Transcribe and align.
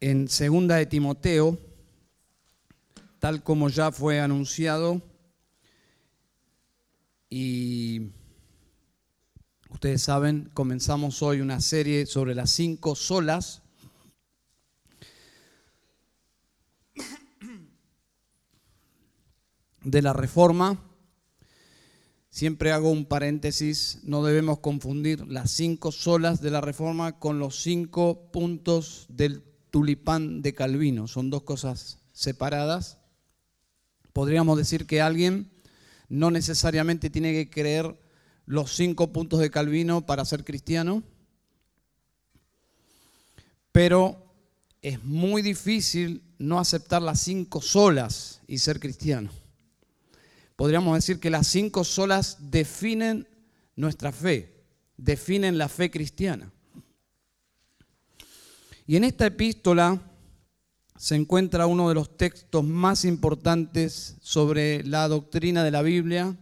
en 0.00 0.26
segunda 0.26 0.76
de 0.76 0.86
Timoteo, 0.86 1.56
tal 3.20 3.44
como 3.44 3.68
ya 3.68 3.92
fue 3.92 4.20
anunciado 4.20 5.00
y 7.30 8.10
ustedes 9.70 10.02
saben, 10.02 10.50
comenzamos 10.54 11.22
hoy 11.22 11.40
una 11.40 11.60
serie 11.60 12.04
sobre 12.06 12.34
las 12.34 12.50
cinco 12.50 12.96
solas. 12.96 13.62
de 19.84 20.02
la 20.02 20.12
Reforma. 20.12 20.87
Siempre 22.38 22.70
hago 22.70 22.92
un 22.92 23.04
paréntesis, 23.04 23.98
no 24.04 24.22
debemos 24.22 24.60
confundir 24.60 25.26
las 25.26 25.50
cinco 25.50 25.90
solas 25.90 26.40
de 26.40 26.52
la 26.52 26.60
Reforma 26.60 27.18
con 27.18 27.40
los 27.40 27.60
cinco 27.60 28.30
puntos 28.30 29.06
del 29.08 29.42
tulipán 29.72 30.40
de 30.40 30.54
Calvino. 30.54 31.08
Son 31.08 31.30
dos 31.30 31.42
cosas 31.42 31.98
separadas. 32.12 32.98
Podríamos 34.12 34.56
decir 34.56 34.86
que 34.86 35.00
alguien 35.00 35.50
no 36.08 36.30
necesariamente 36.30 37.10
tiene 37.10 37.32
que 37.32 37.50
creer 37.50 37.98
los 38.46 38.72
cinco 38.72 39.12
puntos 39.12 39.40
de 39.40 39.50
Calvino 39.50 40.06
para 40.06 40.24
ser 40.24 40.44
cristiano, 40.44 41.02
pero 43.72 44.32
es 44.80 45.02
muy 45.02 45.42
difícil 45.42 46.22
no 46.38 46.60
aceptar 46.60 47.02
las 47.02 47.18
cinco 47.18 47.60
solas 47.60 48.42
y 48.46 48.58
ser 48.58 48.78
cristiano 48.78 49.28
podríamos 50.58 50.96
decir 50.96 51.20
que 51.20 51.30
las 51.30 51.46
cinco 51.46 51.84
solas 51.84 52.36
definen 52.50 53.28
nuestra 53.76 54.10
fe, 54.10 54.64
definen 54.96 55.56
la 55.56 55.68
fe 55.68 55.88
cristiana. 55.88 56.52
Y 58.84 58.96
en 58.96 59.04
esta 59.04 59.26
epístola 59.26 60.02
se 60.96 61.14
encuentra 61.14 61.68
uno 61.68 61.88
de 61.88 61.94
los 61.94 62.16
textos 62.16 62.64
más 62.64 63.04
importantes 63.04 64.16
sobre 64.20 64.82
la 64.82 65.06
doctrina 65.06 65.62
de 65.62 65.70
la 65.70 65.82
Biblia, 65.82 66.36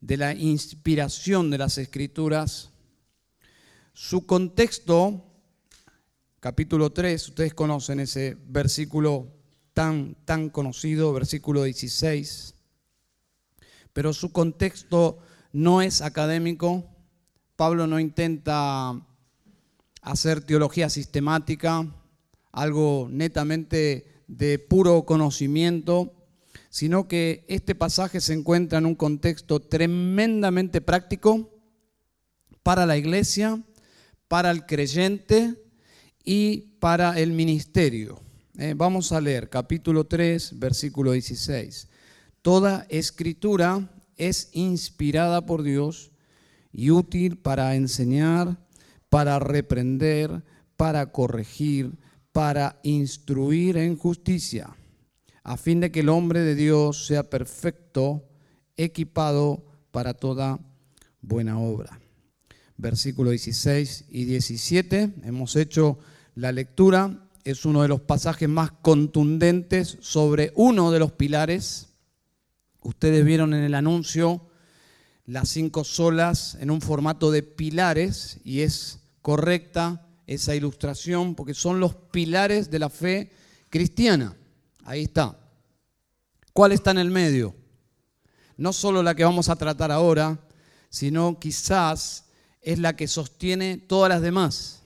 de 0.00 0.16
la 0.16 0.34
inspiración 0.34 1.52
de 1.52 1.58
las 1.58 1.78
escrituras. 1.78 2.72
Su 3.92 4.26
contexto, 4.26 5.24
capítulo 6.40 6.90
3, 6.90 7.28
ustedes 7.28 7.54
conocen 7.54 8.00
ese 8.00 8.36
versículo 8.48 9.28
tan, 9.72 10.16
tan 10.24 10.50
conocido, 10.50 11.12
versículo 11.12 11.62
16 11.62 12.53
pero 13.94 14.12
su 14.12 14.32
contexto 14.32 15.18
no 15.52 15.80
es 15.80 16.02
académico. 16.02 16.84
Pablo 17.56 17.86
no 17.86 17.98
intenta 17.98 19.00
hacer 20.02 20.42
teología 20.42 20.90
sistemática, 20.90 21.86
algo 22.52 23.08
netamente 23.10 24.22
de 24.26 24.58
puro 24.58 25.04
conocimiento, 25.06 26.12
sino 26.68 27.08
que 27.08 27.46
este 27.48 27.74
pasaje 27.74 28.20
se 28.20 28.34
encuentra 28.34 28.78
en 28.78 28.86
un 28.86 28.96
contexto 28.96 29.60
tremendamente 29.60 30.80
práctico 30.80 31.50
para 32.64 32.84
la 32.84 32.96
iglesia, 32.96 33.62
para 34.26 34.50
el 34.50 34.66
creyente 34.66 35.54
y 36.24 36.78
para 36.80 37.18
el 37.20 37.30
ministerio. 37.30 38.20
Eh, 38.58 38.74
vamos 38.76 39.12
a 39.12 39.20
leer 39.20 39.48
capítulo 39.48 40.04
3, 40.04 40.58
versículo 40.58 41.12
16. 41.12 41.88
Toda 42.44 42.84
escritura 42.90 43.88
es 44.18 44.50
inspirada 44.52 45.46
por 45.46 45.62
Dios 45.62 46.10
y 46.74 46.90
útil 46.90 47.38
para 47.38 47.74
enseñar, 47.74 48.58
para 49.08 49.38
reprender, 49.38 50.44
para 50.76 51.10
corregir, 51.10 51.96
para 52.32 52.78
instruir 52.82 53.78
en 53.78 53.96
justicia, 53.96 54.76
a 55.42 55.56
fin 55.56 55.80
de 55.80 55.90
que 55.90 56.00
el 56.00 56.10
hombre 56.10 56.40
de 56.40 56.54
Dios 56.54 57.06
sea 57.06 57.30
perfecto, 57.30 58.28
equipado 58.76 59.64
para 59.90 60.12
toda 60.12 60.60
buena 61.22 61.58
obra. 61.58 61.98
Versículo 62.76 63.30
16 63.30 64.04
y 64.10 64.26
17, 64.26 65.14
hemos 65.22 65.56
hecho 65.56 65.98
la 66.34 66.52
lectura, 66.52 67.26
es 67.42 67.64
uno 67.64 67.80
de 67.80 67.88
los 67.88 68.02
pasajes 68.02 68.50
más 68.50 68.70
contundentes 68.70 69.96
sobre 70.02 70.52
uno 70.56 70.90
de 70.90 70.98
los 70.98 71.12
pilares 71.12 71.93
Ustedes 72.84 73.24
vieron 73.24 73.54
en 73.54 73.64
el 73.64 73.74
anuncio 73.74 74.42
las 75.24 75.48
cinco 75.48 75.84
solas 75.84 76.56
en 76.60 76.70
un 76.70 76.82
formato 76.82 77.30
de 77.30 77.42
pilares 77.42 78.38
y 78.44 78.60
es 78.60 79.00
correcta 79.22 80.06
esa 80.26 80.54
ilustración 80.54 81.34
porque 81.34 81.54
son 81.54 81.80
los 81.80 81.94
pilares 81.94 82.70
de 82.70 82.78
la 82.78 82.90
fe 82.90 83.32
cristiana. 83.70 84.36
Ahí 84.84 85.04
está. 85.04 85.38
¿Cuál 86.52 86.72
está 86.72 86.90
en 86.90 86.98
el 86.98 87.10
medio? 87.10 87.54
No 88.58 88.74
solo 88.74 89.02
la 89.02 89.14
que 89.14 89.24
vamos 89.24 89.48
a 89.48 89.56
tratar 89.56 89.90
ahora, 89.90 90.38
sino 90.90 91.40
quizás 91.40 92.26
es 92.60 92.78
la 92.78 92.96
que 92.96 93.08
sostiene 93.08 93.78
todas 93.78 94.10
las 94.10 94.20
demás. 94.20 94.82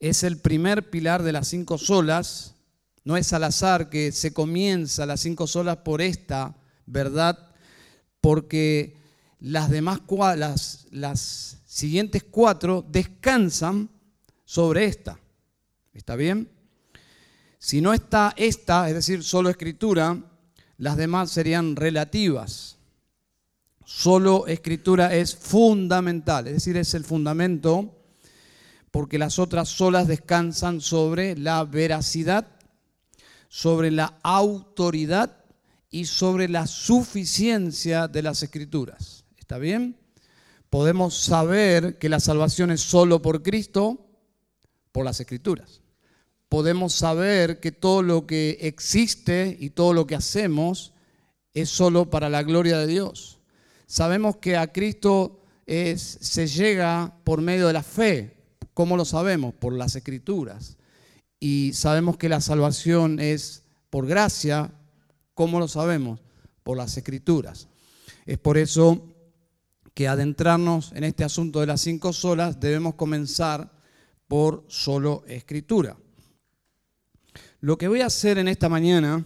Es 0.00 0.22
el 0.22 0.38
primer 0.38 0.88
pilar 0.88 1.22
de 1.22 1.32
las 1.32 1.48
cinco 1.48 1.76
solas 1.76 2.55
no 3.06 3.16
es 3.16 3.32
al 3.32 3.44
azar 3.44 3.88
que 3.88 4.10
se 4.10 4.32
comienza 4.32 5.06
las 5.06 5.20
cinco 5.20 5.46
solas 5.46 5.76
por 5.76 6.02
esta 6.02 6.56
verdad, 6.86 7.38
porque 8.20 8.96
las 9.38 9.70
demás 9.70 10.00
las, 10.36 10.88
las 10.90 11.58
siguientes 11.64 12.24
cuatro 12.24 12.84
descansan 12.88 13.88
sobre 14.44 14.86
esta. 14.86 15.20
¿Está 15.94 16.16
bien? 16.16 16.50
Si 17.60 17.80
no 17.80 17.94
está 17.94 18.34
esta, 18.36 18.88
es 18.88 18.96
decir, 18.96 19.22
solo 19.22 19.50
escritura, 19.50 20.20
las 20.76 20.96
demás 20.96 21.30
serían 21.30 21.76
relativas. 21.76 22.76
Solo 23.84 24.48
escritura 24.48 25.14
es 25.14 25.36
fundamental, 25.36 26.48
es 26.48 26.54
decir, 26.54 26.76
es 26.76 26.92
el 26.94 27.04
fundamento, 27.04 28.02
porque 28.90 29.16
las 29.16 29.38
otras 29.38 29.68
solas 29.68 30.08
descansan 30.08 30.80
sobre 30.80 31.36
la 31.36 31.62
veracidad 31.62 32.55
sobre 33.48 33.90
la 33.90 34.18
autoridad 34.22 35.44
y 35.90 36.06
sobre 36.06 36.48
la 36.48 36.66
suficiencia 36.66 38.08
de 38.08 38.22
las 38.22 38.42
escrituras. 38.42 39.24
¿Está 39.38 39.58
bien? 39.58 39.96
Podemos 40.70 41.16
saber 41.16 41.98
que 41.98 42.08
la 42.08 42.20
salvación 42.20 42.70
es 42.70 42.80
solo 42.80 43.22
por 43.22 43.42
Cristo, 43.42 44.06
por 44.92 45.04
las 45.04 45.20
escrituras. 45.20 45.80
Podemos 46.48 46.92
saber 46.92 47.60
que 47.60 47.72
todo 47.72 48.02
lo 48.02 48.26
que 48.26 48.58
existe 48.60 49.56
y 49.58 49.70
todo 49.70 49.92
lo 49.92 50.06
que 50.06 50.16
hacemos 50.16 50.92
es 51.54 51.70
solo 51.70 52.10
para 52.10 52.28
la 52.28 52.42
gloria 52.42 52.78
de 52.78 52.86
Dios. 52.86 53.40
Sabemos 53.86 54.36
que 54.36 54.56
a 54.56 54.72
Cristo 54.72 55.40
se 55.66 56.46
llega 56.46 57.16
por 57.24 57.40
medio 57.40 57.68
de 57.68 57.72
la 57.72 57.82
fe. 57.82 58.36
¿Cómo 58.74 58.96
lo 58.96 59.04
sabemos? 59.04 59.54
Por 59.54 59.72
las 59.72 59.96
escrituras 59.96 60.76
y 61.48 61.72
sabemos 61.74 62.16
que 62.16 62.28
la 62.28 62.40
salvación 62.40 63.20
es 63.20 63.62
por 63.88 64.04
gracia. 64.08 64.72
¿Cómo 65.32 65.60
lo 65.60 65.68
sabemos? 65.68 66.18
Por 66.64 66.76
las 66.76 66.96
escrituras. 66.96 67.68
Es 68.24 68.36
por 68.36 68.58
eso 68.58 69.14
que 69.94 70.08
adentrarnos 70.08 70.90
en 70.92 71.04
este 71.04 71.22
asunto 71.22 71.60
de 71.60 71.68
las 71.68 71.82
cinco 71.82 72.12
solas 72.12 72.58
debemos 72.58 72.96
comenzar 72.96 73.70
por 74.26 74.64
solo 74.66 75.22
escritura. 75.28 75.96
Lo 77.60 77.78
que 77.78 77.86
voy 77.86 78.00
a 78.00 78.06
hacer 78.06 78.38
en 78.38 78.48
esta 78.48 78.68
mañana, 78.68 79.24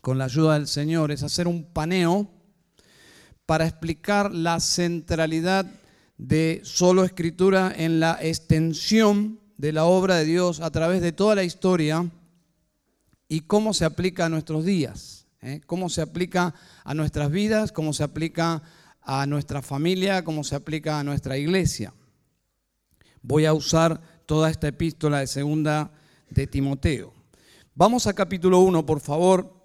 con 0.00 0.16
la 0.16 0.24
ayuda 0.24 0.54
del 0.54 0.68
Señor, 0.68 1.10
es 1.10 1.22
hacer 1.22 1.46
un 1.46 1.64
paneo 1.64 2.30
para 3.44 3.66
explicar 3.66 4.34
la 4.34 4.58
centralidad 4.58 5.66
de 6.16 6.62
solo 6.64 7.04
escritura 7.04 7.74
en 7.76 8.00
la 8.00 8.18
extensión 8.22 9.39
de 9.60 9.72
la 9.72 9.84
obra 9.84 10.16
de 10.16 10.24
Dios 10.24 10.60
a 10.60 10.70
través 10.70 11.02
de 11.02 11.12
toda 11.12 11.34
la 11.34 11.44
historia 11.44 12.10
y 13.28 13.40
cómo 13.40 13.74
se 13.74 13.84
aplica 13.84 14.24
a 14.24 14.28
nuestros 14.30 14.64
días, 14.64 15.26
¿eh? 15.42 15.60
cómo 15.66 15.90
se 15.90 16.00
aplica 16.00 16.54
a 16.82 16.94
nuestras 16.94 17.30
vidas, 17.30 17.70
cómo 17.70 17.92
se 17.92 18.02
aplica 18.02 18.62
a 19.02 19.26
nuestra 19.26 19.60
familia, 19.60 20.24
cómo 20.24 20.44
se 20.44 20.56
aplica 20.56 20.98
a 20.98 21.04
nuestra 21.04 21.36
iglesia. 21.36 21.92
Voy 23.20 23.44
a 23.44 23.52
usar 23.52 24.00
toda 24.24 24.48
esta 24.48 24.68
epístola 24.68 25.18
de 25.18 25.26
segunda 25.26 25.92
de 26.30 26.46
Timoteo. 26.46 27.12
Vamos 27.74 28.06
a 28.06 28.14
capítulo 28.14 28.60
1, 28.60 28.86
por 28.86 29.00
favor. 29.00 29.62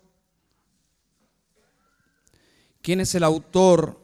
¿Quién 2.82 3.00
es 3.00 3.16
el 3.16 3.24
autor 3.24 4.04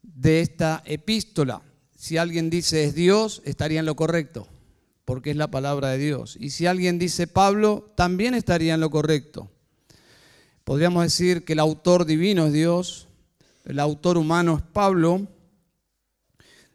de 0.00 0.40
esta 0.40 0.82
epístola? 0.86 1.60
Si 1.94 2.16
alguien 2.16 2.48
dice 2.48 2.84
es 2.84 2.94
Dios, 2.94 3.42
estaría 3.44 3.80
en 3.80 3.86
lo 3.86 3.94
correcto 3.94 4.48
porque 5.08 5.30
es 5.30 5.36
la 5.36 5.50
palabra 5.50 5.88
de 5.88 5.96
Dios. 5.96 6.36
Y 6.38 6.50
si 6.50 6.66
alguien 6.66 6.98
dice 6.98 7.26
Pablo, 7.26 7.94
también 7.96 8.34
estaría 8.34 8.74
en 8.74 8.80
lo 8.80 8.90
correcto. 8.90 9.50
Podríamos 10.64 11.02
decir 11.02 11.46
que 11.46 11.54
el 11.54 11.60
autor 11.60 12.04
divino 12.04 12.48
es 12.48 12.52
Dios, 12.52 13.08
el 13.64 13.80
autor 13.80 14.18
humano 14.18 14.58
es 14.58 14.62
Pablo. 14.70 15.26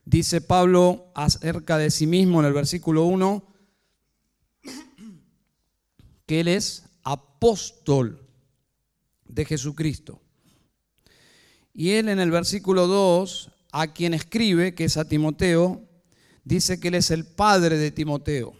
Dice 0.03 0.41
Pablo 0.41 1.11
acerca 1.13 1.77
de 1.77 1.91
sí 1.91 2.07
mismo 2.07 2.39
en 2.39 2.47
el 2.47 2.53
versículo 2.53 3.05
1 3.05 3.43
que 6.25 6.39
él 6.39 6.47
es 6.47 6.85
apóstol 7.03 8.27
de 9.27 9.45
Jesucristo. 9.45 10.19
Y 11.71 11.91
él 11.91 12.09
en 12.09 12.19
el 12.19 12.31
versículo 12.31 12.87
2, 12.87 13.51
a 13.73 13.93
quien 13.93 14.15
escribe, 14.15 14.73
que 14.73 14.85
es 14.85 14.97
a 14.97 15.07
Timoteo, 15.07 15.87
dice 16.43 16.79
que 16.79 16.89
él 16.89 16.95
es 16.95 17.11
el 17.11 17.25
padre 17.25 17.77
de 17.77 17.91
Timoteo. 17.91 18.53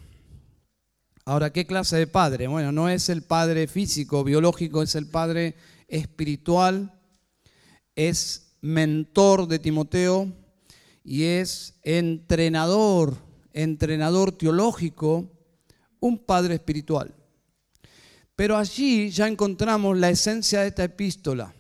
Ahora, 1.26 1.54
¿qué 1.54 1.66
clase 1.66 1.98
de 1.98 2.08
padre? 2.08 2.48
Bueno, 2.48 2.72
no 2.72 2.90
es 2.90 3.10
el 3.10 3.22
padre 3.22 3.68
físico, 3.68 4.24
biológico, 4.24 4.82
es 4.82 4.96
el 4.96 5.08
padre 5.08 5.56
espiritual, 5.88 7.00
es 7.96 8.58
mentor 8.62 9.48
de 9.48 9.60
Timoteo 9.60 10.34
y 11.04 11.24
es 11.24 11.76
entrenador, 11.84 13.18
entrenador 13.54 14.32
teológico, 14.34 15.30
un 16.00 16.18
padre 16.18 16.56
espiritual. 16.56 17.14
Pero 18.36 18.58
allí 18.58 19.10
ya 19.10 19.28
encontramos 19.28 19.98
la 19.98 20.10
esencia 20.10 20.62
de 20.62 20.68
esta 20.70 20.84
epístola. 20.84 21.54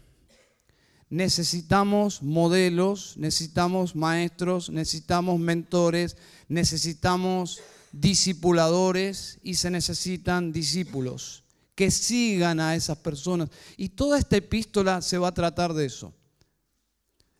Necesitamos 1.13 2.23
modelos, 2.23 3.17
necesitamos 3.17 3.95
maestros, 3.95 4.71
necesitamos 4.71 5.39
mentores, 5.39 6.17
necesitamos 6.47 7.59
discipuladores 7.91 9.37
y 9.43 9.53
se 9.53 9.69
necesitan 9.69 10.51
discípulos 10.51 11.43
que 11.75 11.91
sigan 11.91 12.59
a 12.59 12.73
esas 12.73 12.97
personas. 12.97 13.49
Y 13.77 13.89
toda 13.89 14.17
esta 14.17 14.37
epístola 14.37 15.03
se 15.03 15.19
va 15.19 15.27
a 15.27 15.33
tratar 15.35 15.75
de 15.75 15.85
eso. 15.85 16.15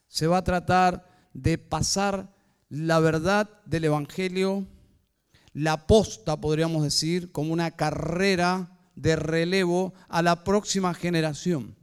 Se 0.07 0.27
va 0.27 0.37
a 0.37 0.43
tratar 0.43 1.09
de 1.33 1.57
pasar 1.57 2.31
la 2.69 2.99
verdad 2.99 3.49
del 3.65 3.85
Evangelio, 3.85 4.67
la 5.51 5.87
posta, 5.87 6.39
podríamos 6.39 6.83
decir, 6.83 7.31
como 7.31 7.51
una 7.51 7.71
carrera 7.71 8.77
de 8.93 9.15
relevo 9.15 9.95
a 10.09 10.21
la 10.21 10.43
próxima 10.43 10.93
generación. 10.93 11.75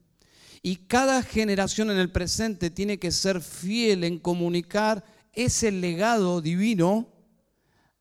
Y 0.62 0.76
cada 0.86 1.22
generación 1.22 1.90
en 1.90 1.98
el 1.98 2.10
presente 2.10 2.70
tiene 2.70 2.98
que 2.98 3.12
ser 3.12 3.40
fiel 3.40 4.04
en 4.04 4.18
comunicar 4.18 5.04
ese 5.32 5.70
legado 5.70 6.40
divino 6.40 7.08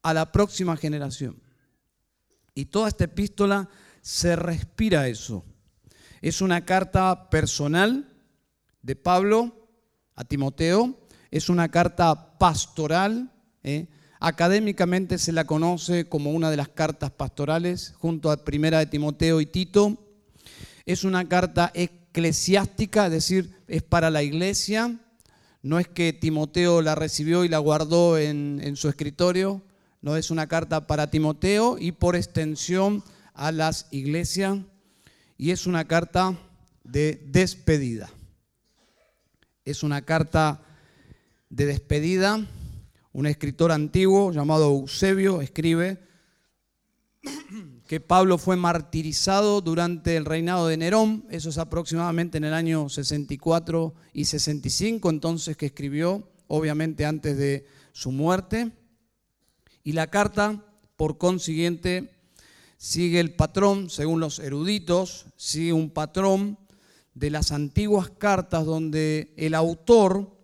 a 0.01 0.13
la 0.13 0.31
próxima 0.31 0.75
generación. 0.75 1.41
Y 2.53 2.65
toda 2.65 2.89
esta 2.89 3.05
epístola 3.05 3.69
se 4.01 4.35
respira 4.35 5.07
eso. 5.07 5.45
Es 6.21 6.41
una 6.41 6.65
carta 6.65 7.29
personal 7.29 8.13
de 8.81 8.95
Pablo 8.95 9.69
a 10.15 10.25
Timoteo, 10.25 10.99
es 11.31 11.49
una 11.49 11.69
carta 11.69 12.37
pastoral. 12.37 13.31
¿eh? 13.63 13.87
Académicamente 14.19 15.17
se 15.17 15.31
la 15.31 15.45
conoce 15.45 16.09
como 16.09 16.31
una 16.31 16.51
de 16.51 16.57
las 16.57 16.67
cartas 16.67 17.11
pastorales, 17.11 17.93
junto 17.97 18.31
a 18.31 18.43
Primera 18.43 18.79
de 18.79 18.87
Timoteo 18.87 19.39
y 19.39 19.45
Tito. 19.45 19.97
Es 20.85 21.03
una 21.03 21.29
carta 21.29 21.71
es 23.05 23.11
decir, 23.11 23.55
es 23.67 23.83
para 23.83 24.09
la 24.09 24.23
iglesia. 24.23 24.99
No 25.61 25.79
es 25.79 25.87
que 25.87 26.13
Timoteo 26.13 26.81
la 26.81 26.95
recibió 26.95 27.43
y 27.43 27.49
la 27.49 27.57
guardó 27.57 28.17
en, 28.17 28.61
en 28.63 28.75
su 28.75 28.87
escritorio, 28.87 29.61
no 30.01 30.15
es 30.15 30.31
una 30.31 30.47
carta 30.47 30.87
para 30.87 31.11
Timoteo 31.11 31.77
y 31.77 31.91
por 31.91 32.15
extensión 32.15 33.03
a 33.33 33.51
las 33.51 33.87
iglesias. 33.91 34.57
Y 35.37 35.51
es 35.51 35.67
una 35.67 35.85
carta 35.85 36.37
de 36.83 37.21
despedida. 37.27 38.09
Es 39.65 39.83
una 39.83 40.03
carta 40.03 40.61
de 41.49 41.65
despedida 41.65 42.47
un 43.11 43.25
escritor 43.25 43.71
antiguo 43.71 44.31
llamado 44.31 44.69
Eusebio 44.69 45.41
escribe 45.41 45.97
que 47.89 47.99
Pablo 47.99 48.37
fue 48.37 48.55
martirizado 48.55 49.61
durante 49.61 50.15
el 50.15 50.25
reinado 50.25 50.67
de 50.67 50.77
Nerón, 50.77 51.25
eso 51.31 51.49
es 51.49 51.57
aproximadamente 51.57 52.37
en 52.37 52.43
el 52.43 52.53
año 52.53 52.87
64 52.87 53.95
y 54.13 54.25
65, 54.25 55.09
entonces 55.09 55.57
que 55.57 55.65
escribió, 55.65 56.29
obviamente 56.45 57.07
antes 57.07 57.35
de 57.35 57.65
su 57.91 58.11
muerte. 58.11 58.71
Y 59.83 59.93
la 59.93 60.05
carta, 60.05 60.63
por 60.97 61.17
consiguiente, 61.17 62.11
sigue 62.77 63.19
el 63.19 63.33
patrón, 63.33 63.89
según 63.89 64.19
los 64.19 64.37
eruditos, 64.37 65.25
sigue 65.35 65.73
un 65.73 65.89
patrón 65.89 66.59
de 67.15 67.31
las 67.31 67.51
antiguas 67.51 68.11
cartas 68.11 68.67
donde 68.67 69.33
el 69.35 69.55
autor 69.55 70.37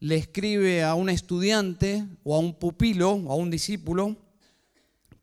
le 0.00 0.16
escribe 0.16 0.82
a 0.82 0.96
un 0.96 1.10
estudiante 1.10 2.08
o 2.24 2.34
a 2.34 2.40
un 2.40 2.58
pupilo 2.58 3.12
o 3.12 3.30
a 3.30 3.36
un 3.36 3.52
discípulo 3.52 4.16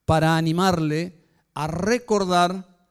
para 0.06 0.38
animarle 0.38 1.25
a 1.56 1.68
recordar 1.68 2.88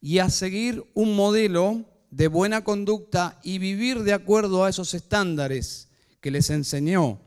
y 0.00 0.18
a 0.18 0.30
seguir 0.30 0.84
un 0.94 1.16
modelo 1.16 1.84
de 2.10 2.28
buena 2.28 2.62
conducta 2.62 3.40
y 3.42 3.58
vivir 3.58 4.02
de 4.02 4.12
acuerdo 4.12 4.64
a 4.64 4.68
esos 4.68 4.94
estándares 4.94 5.88
que 6.20 6.30
les 6.30 6.50
enseñó, 6.50 7.20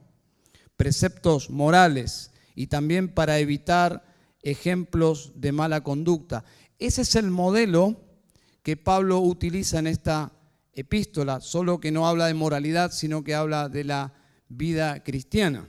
preceptos 0.77 1.49
morales 1.49 2.31
y 2.53 2.67
también 2.67 3.09
para 3.09 3.39
evitar 3.39 4.05
ejemplos 4.43 5.33
de 5.35 5.51
mala 5.51 5.81
conducta. 5.83 6.45
Ese 6.77 7.01
es 7.01 7.15
el 7.15 7.31
modelo 7.31 7.99
que 8.61 8.77
Pablo 8.77 9.19
utiliza 9.19 9.79
en 9.79 9.87
esta 9.87 10.31
epístola, 10.73 11.41
solo 11.41 11.79
que 11.79 11.91
no 11.91 12.07
habla 12.07 12.27
de 12.27 12.33
moralidad, 12.35 12.91
sino 12.91 13.23
que 13.23 13.33
habla 13.33 13.69
de 13.69 13.85
la 13.85 14.13
vida 14.49 15.03
cristiana. 15.03 15.67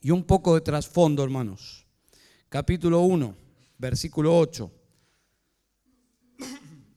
Y 0.00 0.10
un 0.10 0.24
poco 0.24 0.54
de 0.54 0.60
trasfondo, 0.60 1.24
hermanos. 1.24 1.86
Capítulo 2.48 3.00
1, 3.00 3.41
versículo 3.82 4.38
8. 4.38 4.70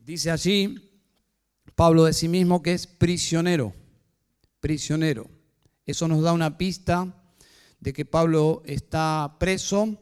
Dice 0.05 0.29
allí 0.29 0.91
Pablo 1.73 2.03
de 2.03 2.13
sí 2.13 2.27
mismo 2.27 2.61
que 2.61 2.73
es 2.73 2.85
prisionero, 2.85 3.73
prisionero. 4.59 5.27
Eso 5.87 6.07
nos 6.07 6.21
da 6.21 6.31
una 6.31 6.59
pista 6.59 7.11
de 7.79 7.91
que 7.91 8.05
Pablo 8.05 8.61
está 8.67 9.35
preso. 9.39 9.97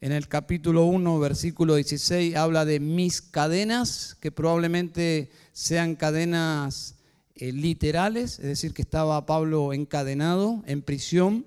En 0.00 0.12
el 0.12 0.28
capítulo 0.28 0.84
1, 0.84 1.18
versículo 1.18 1.74
16, 1.74 2.36
habla 2.36 2.64
de 2.64 2.78
mis 2.78 3.20
cadenas, 3.20 4.16
que 4.20 4.30
probablemente 4.30 5.30
sean 5.52 5.96
cadenas 5.96 6.94
eh, 7.34 7.50
literales, 7.50 8.38
es 8.38 8.46
decir, 8.46 8.72
que 8.72 8.82
estaba 8.82 9.26
Pablo 9.26 9.72
encadenado 9.72 10.62
en 10.66 10.80
prisión. 10.80 11.44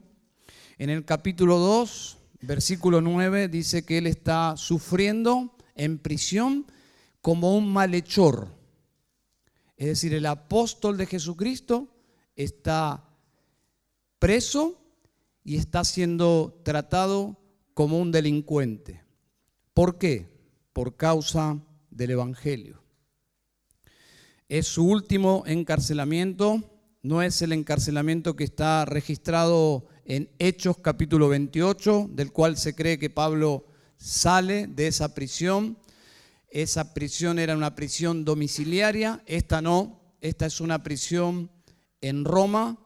En 0.77 0.89
el 0.89 1.05
capítulo 1.05 1.57
2, 1.57 2.17
versículo 2.43 3.01
9, 3.01 3.47
dice 3.47 3.85
que 3.85 3.97
él 3.97 4.07
está 4.07 4.55
sufriendo 4.57 5.55
en 5.75 5.97
prisión 5.97 6.65
como 7.21 7.57
un 7.57 7.71
malhechor. 7.71 8.49
Es 9.77 9.87
decir, 9.87 10.13
el 10.13 10.25
apóstol 10.25 10.97
de 10.97 11.05
Jesucristo 11.05 11.87
está 12.35 13.09
preso 14.19 14.79
y 15.43 15.57
está 15.57 15.83
siendo 15.83 16.61
tratado 16.63 17.39
como 17.73 17.99
un 17.99 18.11
delincuente. 18.11 19.03
¿Por 19.73 19.97
qué? 19.97 20.29
Por 20.73 20.95
causa 20.95 21.59
del 21.89 22.11
Evangelio. 22.11 22.83
Es 24.49 24.67
su 24.67 24.85
último 24.85 25.43
encarcelamiento, 25.47 26.61
no 27.01 27.21
es 27.21 27.41
el 27.41 27.53
encarcelamiento 27.53 28.35
que 28.35 28.43
está 28.43 28.85
registrado 28.85 29.87
en 30.05 30.29
Hechos 30.39 30.77
capítulo 30.79 31.29
28, 31.29 32.09
del 32.11 32.31
cual 32.31 32.57
se 32.57 32.75
cree 32.75 32.99
que 32.99 33.09
Pablo 33.09 33.65
sale 33.97 34.67
de 34.67 34.87
esa 34.87 35.13
prisión. 35.13 35.77
Esa 36.49 36.93
prisión 36.93 37.39
era 37.39 37.55
una 37.55 37.75
prisión 37.75 38.25
domiciliaria, 38.25 39.23
esta 39.25 39.61
no, 39.61 40.01
esta 40.21 40.45
es 40.45 40.61
una 40.61 40.83
prisión 40.83 41.49
en 42.01 42.25
Roma, 42.25 42.77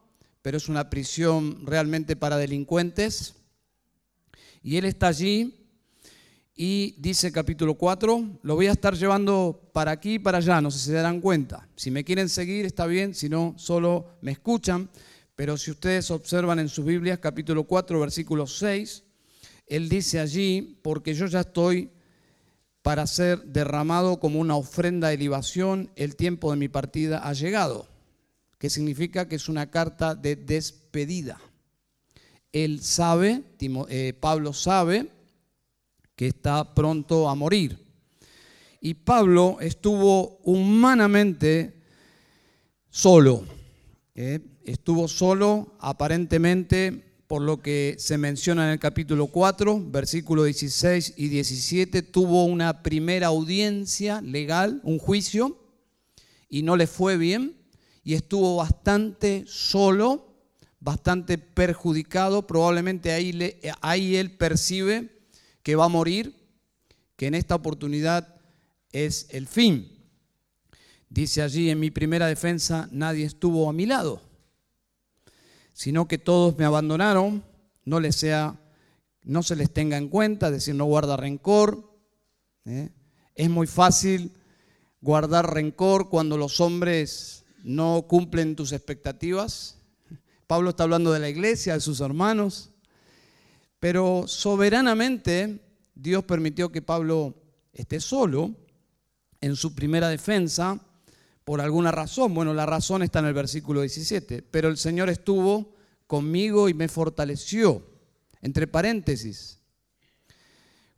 pero 0.41 0.57
es 0.57 0.69
una 0.69 0.89
prisión 0.89 1.65
realmente 1.65 2.15
para 2.15 2.37
delincuentes. 2.37 3.35
Y 4.63 4.77
él 4.77 4.85
está 4.85 5.07
allí 5.07 5.67
y 6.55 6.95
dice 6.97 7.31
capítulo 7.31 7.75
4, 7.75 8.39
lo 8.41 8.55
voy 8.55 8.67
a 8.67 8.71
estar 8.71 8.95
llevando 8.95 9.69
para 9.73 9.91
aquí 9.91 10.15
y 10.15 10.19
para 10.19 10.37
allá, 10.37 10.61
no 10.61 10.71
sé 10.71 10.79
si 10.79 10.85
se 10.85 10.93
darán 10.93 11.19
cuenta. 11.19 11.67
Si 11.75 11.91
me 11.91 12.03
quieren 12.03 12.29
seguir 12.29 12.65
está 12.65 12.85
bien, 12.85 13.13
si 13.13 13.27
no, 13.27 13.53
solo 13.57 14.17
me 14.21 14.31
escuchan. 14.31 14.89
Pero 15.37 15.55
si 15.55 15.69
ustedes 15.69 16.09
observan 16.09 16.57
en 16.57 16.67
sus 16.67 16.83
Biblias, 16.83 17.19
capítulo 17.19 17.65
4, 17.65 17.99
versículo 17.99 18.47
6, 18.47 19.03
él 19.67 19.87
dice 19.87 20.19
allí, 20.19 20.79
porque 20.81 21.13
yo 21.13 21.27
ya 21.27 21.41
estoy 21.41 21.91
para 22.81 23.05
ser 23.05 23.43
derramado 23.43 24.19
como 24.19 24.39
una 24.39 24.55
ofrenda 24.55 25.09
de 25.09 25.17
libación, 25.17 25.91
el 25.95 26.15
tiempo 26.15 26.49
de 26.49 26.57
mi 26.57 26.69
partida 26.69 27.19
ha 27.19 27.33
llegado, 27.33 27.87
que 28.57 28.71
significa 28.71 29.27
que 29.27 29.35
es 29.35 29.47
una 29.47 29.69
carta 29.69 30.15
de 30.15 30.35
despedida. 30.37 31.39
Él 32.51 32.81
sabe, 32.81 33.43
eh, 33.89 34.13
Pablo 34.19 34.53
sabe, 34.53 35.11
que 36.15 36.29
está 36.29 36.73
pronto 36.73 37.29
a 37.29 37.35
morir. 37.35 37.77
Y 38.81 38.95
Pablo 38.95 39.57
estuvo 39.61 40.39
humanamente 40.45 41.79
solo. 42.89 43.56
¿Eh? 44.17 44.41
Estuvo 44.65 45.07
solo 45.07 45.77
aparentemente 45.79 47.03
por 47.27 47.41
lo 47.41 47.61
que 47.61 47.95
se 47.99 48.17
menciona 48.17 48.65
en 48.65 48.71
el 48.71 48.79
capítulo 48.79 49.27
4, 49.27 49.85
versículos 49.89 50.45
16 50.45 51.13
y 51.17 51.27
17, 51.27 52.01
tuvo 52.01 52.45
una 52.45 52.83
primera 52.83 53.27
audiencia 53.27 54.21
legal, 54.21 54.81
un 54.83 54.97
juicio, 54.97 55.57
y 56.49 56.63
no 56.63 56.77
le 56.77 56.87
fue 56.87 57.17
bien, 57.17 57.57
y 58.03 58.13
estuvo 58.13 58.55
bastante 58.55 59.43
solo, 59.45 60.33
bastante 60.79 61.37
perjudicado, 61.37 62.47
probablemente 62.47 63.11
ahí, 63.11 63.59
ahí 63.81 64.15
él 64.15 64.31
percibe 64.37 65.09
que 65.63 65.75
va 65.75 65.85
a 65.85 65.89
morir, 65.89 66.33
que 67.17 67.27
en 67.27 67.35
esta 67.35 67.55
oportunidad 67.55 68.35
es 68.93 69.27
el 69.31 69.47
fin. 69.47 69.96
Dice 71.09 71.41
allí, 71.41 71.69
en 71.69 71.79
mi 71.79 71.89
primera 71.89 72.27
defensa 72.27 72.89
nadie 72.91 73.25
estuvo 73.25 73.69
a 73.69 73.73
mi 73.73 73.85
lado, 73.85 74.21
sino 75.73 76.07
que 76.07 76.17
todos 76.17 76.57
me 76.57 76.65
abandonaron, 76.65 77.43
no, 77.85 77.99
les 77.99 78.17
sea, 78.17 78.59
no 79.23 79.43
se 79.43 79.55
les 79.55 79.71
tenga 79.71 79.97
en 79.97 80.09
cuenta, 80.09 80.51
decir, 80.51 80.75
no 80.75 80.85
guarda 80.85 81.15
rencor. 81.15 81.97
¿eh? 82.65 82.89
Es 83.35 83.49
muy 83.49 83.67
fácil 83.67 84.33
guardar 84.99 85.53
rencor 85.53 86.09
cuando 86.09 86.37
los 86.37 86.59
hombres 86.59 87.45
no 87.63 88.05
cumplen 88.07 88.55
tus 88.55 88.73
expectativas. 88.73 89.77
Pablo 90.47 90.71
está 90.71 90.83
hablando 90.83 91.13
de 91.13 91.19
la 91.19 91.29
iglesia, 91.29 91.73
de 91.73 91.79
sus 91.79 92.01
hermanos, 92.01 92.71
pero 93.79 94.25
soberanamente 94.27 95.61
Dios 95.93 96.23
permitió 96.25 96.69
que 96.69 96.81
Pablo 96.81 97.35
esté 97.73 97.99
solo 97.99 98.55
en 99.39 99.55
su 99.55 99.75
primera 99.75 100.09
defensa 100.09 100.79
por 101.47 101.61
alguna 101.61 101.91
razón. 101.91 102.33
Bueno, 102.33 102.53
la 102.53 102.65
razón 102.65 103.03
está 103.03 103.19
en 103.19 103.27
el 103.27 103.33
versículo 103.33 103.79
17. 103.79 104.41
Pero 104.51 104.67
el 104.67 104.75
Señor 104.75 105.09
estuvo 105.09 105.73
conmigo 106.05 106.67
y 106.67 106.73
me 106.73 106.89
fortaleció. 106.89 107.87
Entre 108.41 108.67
paréntesis, 108.67 109.57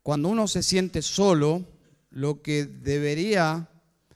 cuando 0.02 0.28
uno 0.28 0.48
se 0.48 0.64
siente 0.64 1.04
solo, 1.04 1.68
lo 2.10 2.42
que 2.42 2.66
debería, 2.66 3.70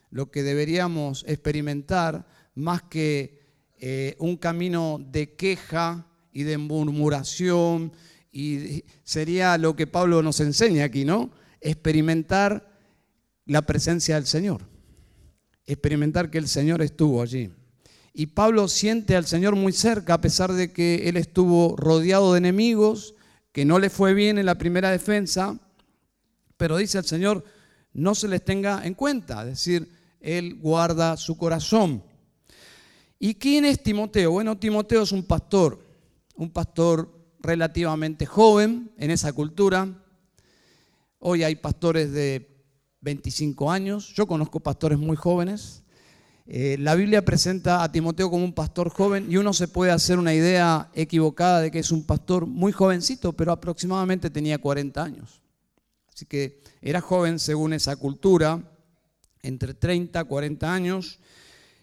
lo 0.10 0.32
que 0.32 0.42
deberíamos 0.42 1.24
experimentar, 1.28 2.26
más 2.56 2.82
que 2.82 3.40
eh, 3.78 4.16
un 4.18 4.38
camino 4.38 5.00
de 5.12 5.36
queja 5.36 6.08
y 6.32 6.42
de 6.42 6.58
murmuración, 6.58 7.94
y 8.32 8.84
sería 9.04 9.60
lo 9.60 9.76
que 9.76 9.86
Pablo 9.86 10.24
nos 10.24 10.40
enseña 10.40 10.86
aquí, 10.86 11.06
¿no? 11.06 11.30
Experimentar 11.62 12.76
la 13.46 13.62
presencia 13.62 14.16
del 14.16 14.26
Señor 14.26 14.73
experimentar 15.66 16.30
que 16.30 16.38
el 16.38 16.48
Señor 16.48 16.82
estuvo 16.82 17.22
allí. 17.22 17.52
Y 18.14 18.28
Pablo 18.28 18.68
siente 18.68 19.16
al 19.16 19.26
Señor 19.26 19.56
muy 19.56 19.74
cerca, 19.74 20.16
a 20.16 20.22
pesar 20.22 20.54
de 20.54 20.72
que 20.72 21.10
él 21.10 21.18
estuvo 21.18 21.76
rodeado 21.78 22.34
de 22.34 22.38
enemigos, 22.38 23.16
que 23.52 23.66
no 23.66 23.80
le 23.80 23.90
fue 23.90 24.14
bien 24.14 24.38
en 24.38 24.46
la 24.46 24.58
primera 24.58 24.92
defensa, 24.92 25.60
pero 26.58 26.78
dice 26.78 27.00
al 27.00 27.06
Señor, 27.06 27.44
no 27.94 28.16
se 28.16 28.28
les 28.28 28.44
tenga 28.44 28.86
en 28.86 28.94
cuenta, 28.94 29.42
es 29.42 29.50
decir, 29.50 29.90
él 30.20 30.56
guarda 30.56 31.18
su 31.18 31.38
corazón. 31.38 32.04
¿Y 33.20 33.36
quién 33.36 33.66
es 33.66 33.82
Timoteo? 33.82 34.32
Bueno, 34.32 34.58
Timoteo 34.58 35.04
es 35.04 35.12
un 35.12 35.24
pastor, 35.24 35.80
un 36.36 36.52
pastor 36.52 37.10
relativamente 37.40 38.26
joven 38.26 38.92
en 38.98 39.12
esa 39.12 39.34
cultura. 39.34 39.88
Hoy 41.20 41.44
hay 41.44 41.56
pastores 41.56 42.12
de 42.12 42.53
25 43.04 43.70
años. 43.70 44.14
Yo 44.16 44.26
conozco 44.26 44.62
pastores 44.62 44.98
muy 44.98 45.16
jóvenes. 45.18 45.84
Eh, 46.46 46.78
la 46.80 46.96
Biblia 46.96 47.24
presenta 47.24 47.84
a 47.84 47.92
Timoteo 47.92 48.30
como 48.30 48.44
un 48.44 48.54
pastor 48.54 48.90
joven 48.90 49.28
y 49.30 49.38
uno 49.38 49.54
se 49.54 49.68
puede 49.68 49.92
hacer 49.92 50.20
una 50.20 50.34
idea 50.34 50.90
equivocada 50.94 51.62
de 51.62 51.72
que 51.72 51.80
es 51.80 51.92
un 51.92 52.06
pastor 52.06 52.48
muy 52.48 52.72
jovencito, 52.72 53.34
pero 53.34 53.52
aproximadamente 53.52 54.30
tenía 54.30 54.58
40 54.58 55.04
años. 55.04 55.42
Así 56.14 56.26
que 56.26 56.62
era 56.82 57.02
joven 57.02 57.40
según 57.40 57.74
esa 57.74 57.96
cultura, 57.96 58.62
entre 59.42 59.74
30 59.74 60.22
y 60.22 60.26
40 60.26 60.74
años, 60.74 61.20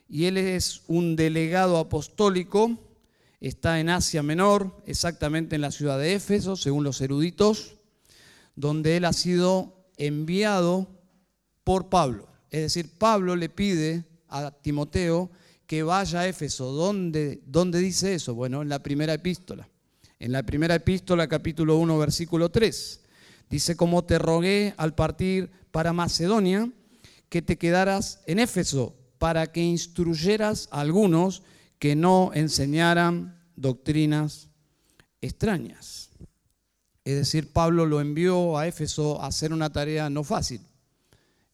y 0.09 0.25
él 0.25 0.37
es 0.37 0.83
un 0.89 1.17
delegado 1.17 1.79
apostólico, 1.79 2.79
está 3.41 3.81
en 3.81 3.91
Asia 3.91 4.23
Menor, 4.23 4.83
exactamente 4.87 5.57
en 5.57 5.63
la 5.63 5.71
ciudad 5.71 5.99
de 5.99 6.15
Éfeso, 6.15 6.57
según 6.57 6.85
los 6.85 7.01
eruditos, 7.01 7.77
donde 8.57 8.97
él 8.97 9.05
ha 9.05 9.13
sido 9.13 9.87
enviado 9.97 11.00
por 11.71 11.89
Pablo. 11.89 12.27
Es 12.51 12.63
decir, 12.63 12.91
Pablo 12.99 13.37
le 13.37 13.49
pide 13.49 14.05
a 14.29 14.51
Timoteo 14.51 15.31
que 15.69 15.85
vaya 15.85 16.19
a 16.19 16.27
Éfeso. 16.27 16.73
¿Dónde, 16.73 17.43
¿Dónde 17.47 17.79
dice 17.79 18.13
eso? 18.13 18.35
Bueno, 18.35 18.63
en 18.63 18.69
la 18.69 18.83
primera 18.83 19.15
epístola. 19.15 19.69
En 20.19 20.33
la 20.33 20.43
primera 20.43 20.75
epístola, 20.75 21.29
capítulo 21.29 21.77
1, 21.77 21.97
versículo 21.97 22.49
3. 22.49 23.03
Dice, 23.49 23.77
como 23.77 24.03
te 24.03 24.19
rogué 24.19 24.75
al 24.79 24.97
partir 24.97 25.49
para 25.71 25.93
Macedonia, 25.93 26.69
que 27.29 27.41
te 27.41 27.57
quedaras 27.57 28.19
en 28.27 28.41
Éfeso 28.41 28.97
para 29.19 29.53
que 29.53 29.63
instruyeras 29.63 30.69
a 30.73 30.81
algunos 30.81 31.45
que 31.79 31.95
no 31.95 32.33
enseñaran 32.35 33.41
doctrinas 33.55 34.49
extrañas. 35.21 36.11
Es 37.05 37.15
decir, 37.15 37.53
Pablo 37.53 37.87
lo 37.87 38.01
envió 38.01 38.59
a 38.59 38.67
Éfeso 38.67 39.23
a 39.23 39.29
hacer 39.29 39.53
una 39.53 39.71
tarea 39.71 40.11
no 40.11 40.25
fácil. 40.25 40.63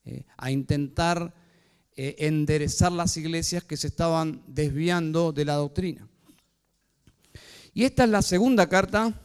Eh, 0.09 0.23
a 0.37 0.51
intentar 0.51 1.33
eh, 1.97 2.15
enderezar 2.19 2.93
las 2.93 3.17
iglesias 3.17 3.65
que 3.65 3.75
se 3.75 3.87
estaban 3.87 4.41
desviando 4.47 5.33
de 5.33 5.43
la 5.43 5.55
doctrina. 5.55 6.07
Y 7.73 7.83
esta 7.83 8.05
es 8.05 8.09
la 8.09 8.21
segunda 8.21 8.69
carta 8.69 9.21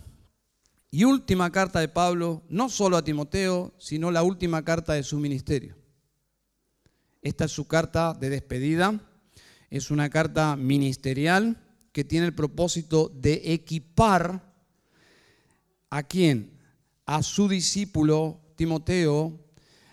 y 0.90 1.04
última 1.04 1.52
carta 1.52 1.78
de 1.78 1.86
Pablo, 1.86 2.42
no 2.48 2.68
solo 2.68 2.96
a 2.96 3.04
Timoteo, 3.04 3.72
sino 3.78 4.10
la 4.10 4.24
última 4.24 4.64
carta 4.64 4.94
de 4.94 5.04
su 5.04 5.20
ministerio. 5.20 5.76
Esta 7.20 7.44
es 7.44 7.52
su 7.52 7.68
carta 7.68 8.12
de 8.12 8.30
despedida, 8.30 9.00
es 9.70 9.92
una 9.92 10.10
carta 10.10 10.56
ministerial 10.56 11.62
que 11.92 12.02
tiene 12.02 12.26
el 12.26 12.34
propósito 12.34 13.08
de 13.08 13.40
equipar 13.52 14.52
a 15.90 16.02
quién? 16.02 16.58
A 17.06 17.22
su 17.22 17.46
discípulo 17.46 18.40
Timoteo 18.56 19.38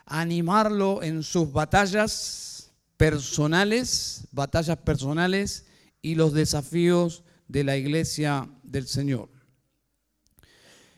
animarlo 0.09 1.01
en 1.01 1.23
sus 1.23 1.51
batallas 1.51 2.71
personales, 2.97 4.27
batallas 4.31 4.77
personales 4.77 5.65
y 6.01 6.15
los 6.15 6.33
desafíos 6.33 7.23
de 7.47 7.63
la 7.63 7.77
iglesia 7.77 8.49
del 8.63 8.87
Señor. 8.87 9.29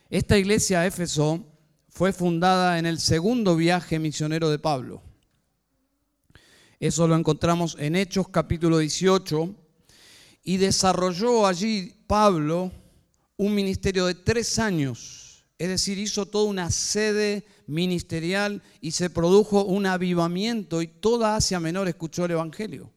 Esta 0.10 0.38
iglesia 0.38 0.86
Éfeso 0.86 1.46
fue 1.90 2.12
fundada 2.12 2.80
en 2.80 2.86
el 2.86 3.00
segundo 3.00 3.56
viaje 3.56 4.00
misionero 4.00 4.50
de 4.50 4.60
Pablo. 4.60 5.02
Eso 6.80 7.08
lo 7.08 7.16
encontramos 7.16 7.78
en 7.80 7.96
Hechos 7.96 8.30
capítulo 8.30 8.80
18 8.80 9.56
y 10.44 10.58
desarrolló 10.58 11.46
allí 11.46 11.94
Pablo 12.08 12.72
un 13.38 13.54
ministerio 13.54 14.06
de 14.06 14.16
tres 14.16 14.58
años, 14.58 15.21
es 15.62 15.70
decir, 15.70 16.00
hizo 16.00 16.26
toda 16.26 16.46
una 16.46 16.72
sede 16.72 17.46
ministerial 17.68 18.64
y 18.82 18.94
se 18.94 19.12
produjo 19.12 19.64
un 19.64 19.86
avivamiento 19.86 20.82
y 20.82 20.88
toda 20.88 21.36
Asia 21.36 21.60
Menor 21.60 21.88
escuchó 21.88 22.26
el 22.26 22.32
Evangelio. 22.32 22.90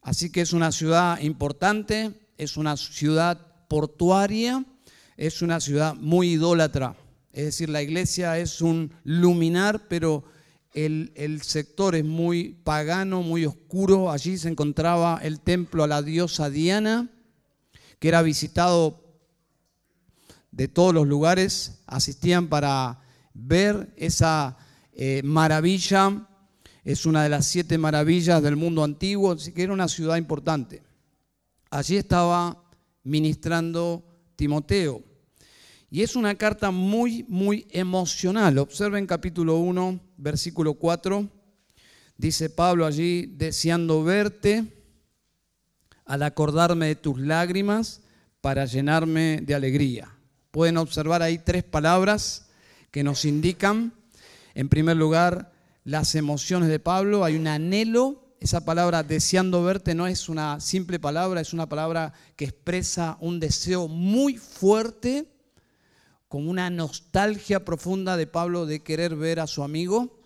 Así 0.00 0.32
que 0.32 0.40
es 0.40 0.54
una 0.54 0.72
ciudad 0.72 1.20
importante, 1.20 2.14
es 2.38 2.56
una 2.56 2.78
ciudad 2.78 3.38
portuaria, 3.68 4.64
es 5.18 5.42
una 5.42 5.60
ciudad 5.60 5.94
muy 5.94 6.30
idólatra. 6.30 6.96
Es 7.34 7.44
decir, 7.44 7.68
la 7.68 7.82
iglesia 7.82 8.38
es 8.38 8.62
un 8.62 8.90
luminar, 9.04 9.88
pero 9.88 10.24
el, 10.72 11.42
sector 11.42 11.96
es 11.96 12.04
muy 12.06 12.56
pagano, 12.64 13.20
muy 13.22 13.44
oscuro. 13.44 14.10
Allí 14.10 14.38
se 14.38 14.48
encontraba 14.48 15.20
el 15.22 15.40
templo 15.40 15.84
a 15.84 15.86
la 15.86 16.00
diosa 16.00 16.48
Diana, 16.48 17.10
que 17.98 18.08
era 18.08 18.22
visitado 18.22 19.07
de 20.58 20.66
todos 20.66 20.92
los 20.92 21.06
lugares 21.06 21.78
asistían 21.86 22.48
para 22.48 22.98
ver 23.32 23.94
esa 23.96 24.58
eh, 24.92 25.22
maravilla. 25.22 26.26
Es 26.82 27.06
una 27.06 27.22
de 27.22 27.28
las 27.28 27.46
siete 27.46 27.78
maravillas 27.78 28.42
del 28.42 28.56
mundo 28.56 28.82
antiguo, 28.82 29.30
así 29.30 29.52
que 29.52 29.62
era 29.62 29.72
una 29.72 29.86
ciudad 29.86 30.16
importante. 30.16 30.82
Allí 31.70 31.96
estaba 31.96 32.60
ministrando 33.04 34.04
Timoteo. 34.34 35.04
Y 35.92 36.02
es 36.02 36.16
una 36.16 36.34
carta 36.34 36.72
muy, 36.72 37.24
muy 37.28 37.68
emocional. 37.70 38.58
Observen 38.58 39.06
capítulo 39.06 39.58
1, 39.58 40.00
versículo 40.16 40.74
4. 40.74 41.28
Dice 42.16 42.50
Pablo 42.50 42.84
allí, 42.84 43.26
deseando 43.26 44.02
verte, 44.02 44.64
al 46.04 46.24
acordarme 46.24 46.88
de 46.88 46.96
tus 46.96 47.20
lágrimas, 47.20 48.00
para 48.40 48.64
llenarme 48.64 49.40
de 49.40 49.54
alegría. 49.54 50.17
Pueden 50.50 50.76
observar 50.76 51.22
ahí 51.22 51.38
tres 51.38 51.62
palabras 51.64 52.48
que 52.90 53.04
nos 53.04 53.24
indican, 53.24 53.92
en 54.54 54.68
primer 54.68 54.96
lugar, 54.96 55.52
las 55.84 56.14
emociones 56.14 56.68
de 56.68 56.80
Pablo. 56.80 57.24
Hay 57.24 57.36
un 57.36 57.46
anhelo 57.46 58.28
esa 58.40 58.64
palabra 58.64 59.02
deseando 59.02 59.64
verte 59.64 59.96
no 59.96 60.06
es 60.06 60.28
una 60.28 60.60
simple 60.60 61.00
palabra, 61.00 61.40
es 61.40 61.52
una 61.52 61.68
palabra 61.68 62.12
que 62.36 62.44
expresa 62.44 63.16
un 63.20 63.40
deseo 63.40 63.88
muy 63.88 64.36
fuerte, 64.36 65.26
como 66.28 66.50
una 66.50 66.70
nostalgia 66.70 67.64
profunda 67.64 68.16
de 68.16 68.26
Pablo 68.26 68.66
de 68.66 68.80
querer 68.80 69.16
ver 69.16 69.40
a 69.40 69.46
su 69.46 69.64
amigo, 69.64 70.20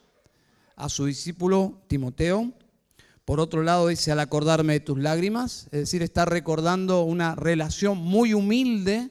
a 0.77 0.89
su 0.89 1.07
discípulo 1.07 1.81
Timoteo. 1.87 2.53
Por 3.25 3.41
otro 3.41 3.63
lado, 3.63 3.87
dice, 3.87 4.13
al 4.13 4.21
acordarme 4.21 4.75
de 4.75 4.81
tus 4.81 4.99
lágrimas, 4.99 5.69
es 5.71 5.81
decir, 5.81 6.03
está 6.03 6.25
recordando 6.25 7.03
una 7.05 7.35
relación 7.35 7.97
muy 7.97 8.35
humilde 8.35 9.11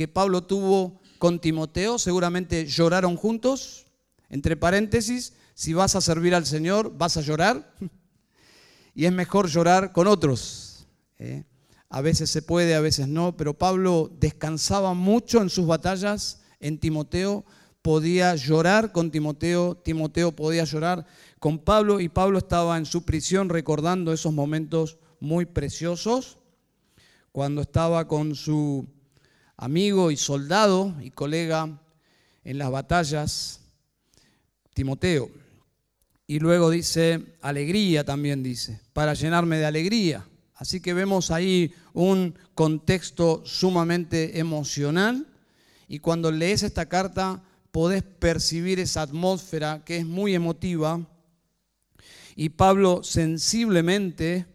que 0.00 0.08
Pablo 0.08 0.44
tuvo 0.44 0.98
con 1.18 1.40
Timoteo, 1.40 1.98
seguramente 1.98 2.64
lloraron 2.64 3.16
juntos, 3.16 3.84
entre 4.30 4.56
paréntesis, 4.56 5.34
si 5.52 5.74
vas 5.74 5.94
a 5.94 6.00
servir 6.00 6.34
al 6.34 6.46
Señor, 6.46 6.96
vas 6.96 7.18
a 7.18 7.20
llorar, 7.20 7.74
y 8.94 9.04
es 9.04 9.12
mejor 9.12 9.48
llorar 9.48 9.92
con 9.92 10.06
otros. 10.06 10.86
¿eh? 11.18 11.44
A 11.90 12.00
veces 12.00 12.30
se 12.30 12.40
puede, 12.40 12.74
a 12.74 12.80
veces 12.80 13.08
no, 13.08 13.36
pero 13.36 13.52
Pablo 13.52 14.10
descansaba 14.18 14.94
mucho 14.94 15.42
en 15.42 15.50
sus 15.50 15.66
batallas 15.66 16.40
en 16.60 16.78
Timoteo, 16.78 17.44
podía 17.82 18.34
llorar 18.36 18.92
con 18.92 19.10
Timoteo, 19.10 19.76
Timoteo 19.76 20.32
podía 20.32 20.64
llorar 20.64 21.04
con 21.38 21.58
Pablo 21.58 22.00
y 22.00 22.08
Pablo 22.08 22.38
estaba 22.38 22.78
en 22.78 22.86
su 22.86 23.04
prisión 23.04 23.50
recordando 23.50 24.14
esos 24.14 24.32
momentos 24.32 24.96
muy 25.20 25.44
preciosos 25.44 26.38
cuando 27.32 27.60
estaba 27.60 28.08
con 28.08 28.34
su 28.34 28.88
amigo 29.60 30.10
y 30.10 30.16
soldado 30.16 30.94
y 31.02 31.10
colega 31.10 31.68
en 32.44 32.58
las 32.58 32.70
batallas, 32.70 33.60
Timoteo. 34.72 35.30
Y 36.26 36.38
luego 36.38 36.70
dice, 36.70 37.36
alegría 37.42 38.02
también 38.02 38.42
dice, 38.42 38.80
para 38.94 39.12
llenarme 39.12 39.58
de 39.58 39.66
alegría. 39.66 40.26
Así 40.54 40.80
que 40.80 40.94
vemos 40.94 41.30
ahí 41.30 41.74
un 41.92 42.34
contexto 42.54 43.42
sumamente 43.44 44.38
emocional 44.38 45.26
y 45.88 45.98
cuando 45.98 46.30
lees 46.30 46.62
esta 46.62 46.86
carta 46.86 47.42
podés 47.70 48.02
percibir 48.02 48.80
esa 48.80 49.02
atmósfera 49.02 49.82
que 49.84 49.98
es 49.98 50.06
muy 50.06 50.34
emotiva 50.34 51.06
y 52.34 52.48
Pablo 52.50 53.02
sensiblemente 53.02 54.46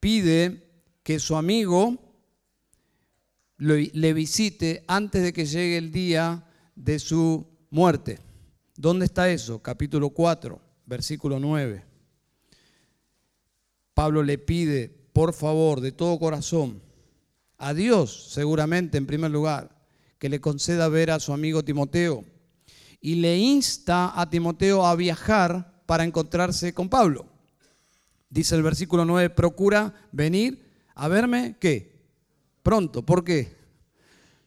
pide 0.00 0.62
que 1.02 1.18
su 1.18 1.36
amigo 1.36 2.05
le 3.58 4.12
visite 4.12 4.84
antes 4.86 5.22
de 5.22 5.32
que 5.32 5.46
llegue 5.46 5.78
el 5.78 5.90
día 5.90 6.44
de 6.74 6.98
su 6.98 7.46
muerte. 7.70 8.18
¿Dónde 8.76 9.06
está 9.06 9.30
eso? 9.30 9.62
Capítulo 9.62 10.10
4, 10.10 10.60
versículo 10.84 11.40
9. 11.40 11.84
Pablo 13.94 14.22
le 14.22 14.36
pide, 14.36 14.88
por 15.12 15.32
favor, 15.32 15.80
de 15.80 15.92
todo 15.92 16.18
corazón, 16.18 16.82
a 17.56 17.72
Dios 17.72 18.30
seguramente 18.30 18.98
en 18.98 19.06
primer 19.06 19.30
lugar, 19.30 19.74
que 20.18 20.28
le 20.28 20.40
conceda 20.40 20.88
ver 20.88 21.10
a 21.10 21.20
su 21.20 21.32
amigo 21.32 21.64
Timoteo. 21.64 22.24
Y 23.00 23.14
le 23.16 23.38
insta 23.38 24.12
a 24.20 24.28
Timoteo 24.28 24.84
a 24.84 24.94
viajar 24.96 25.82
para 25.86 26.04
encontrarse 26.04 26.74
con 26.74 26.90
Pablo. 26.90 27.26
Dice 28.28 28.54
el 28.54 28.62
versículo 28.62 29.06
9, 29.06 29.30
procura 29.30 29.94
venir 30.12 30.70
a 30.94 31.08
verme, 31.08 31.56
¿qué? 31.58 31.95
Pronto. 32.66 33.02
¿Por 33.02 33.22
qué? 33.22 33.54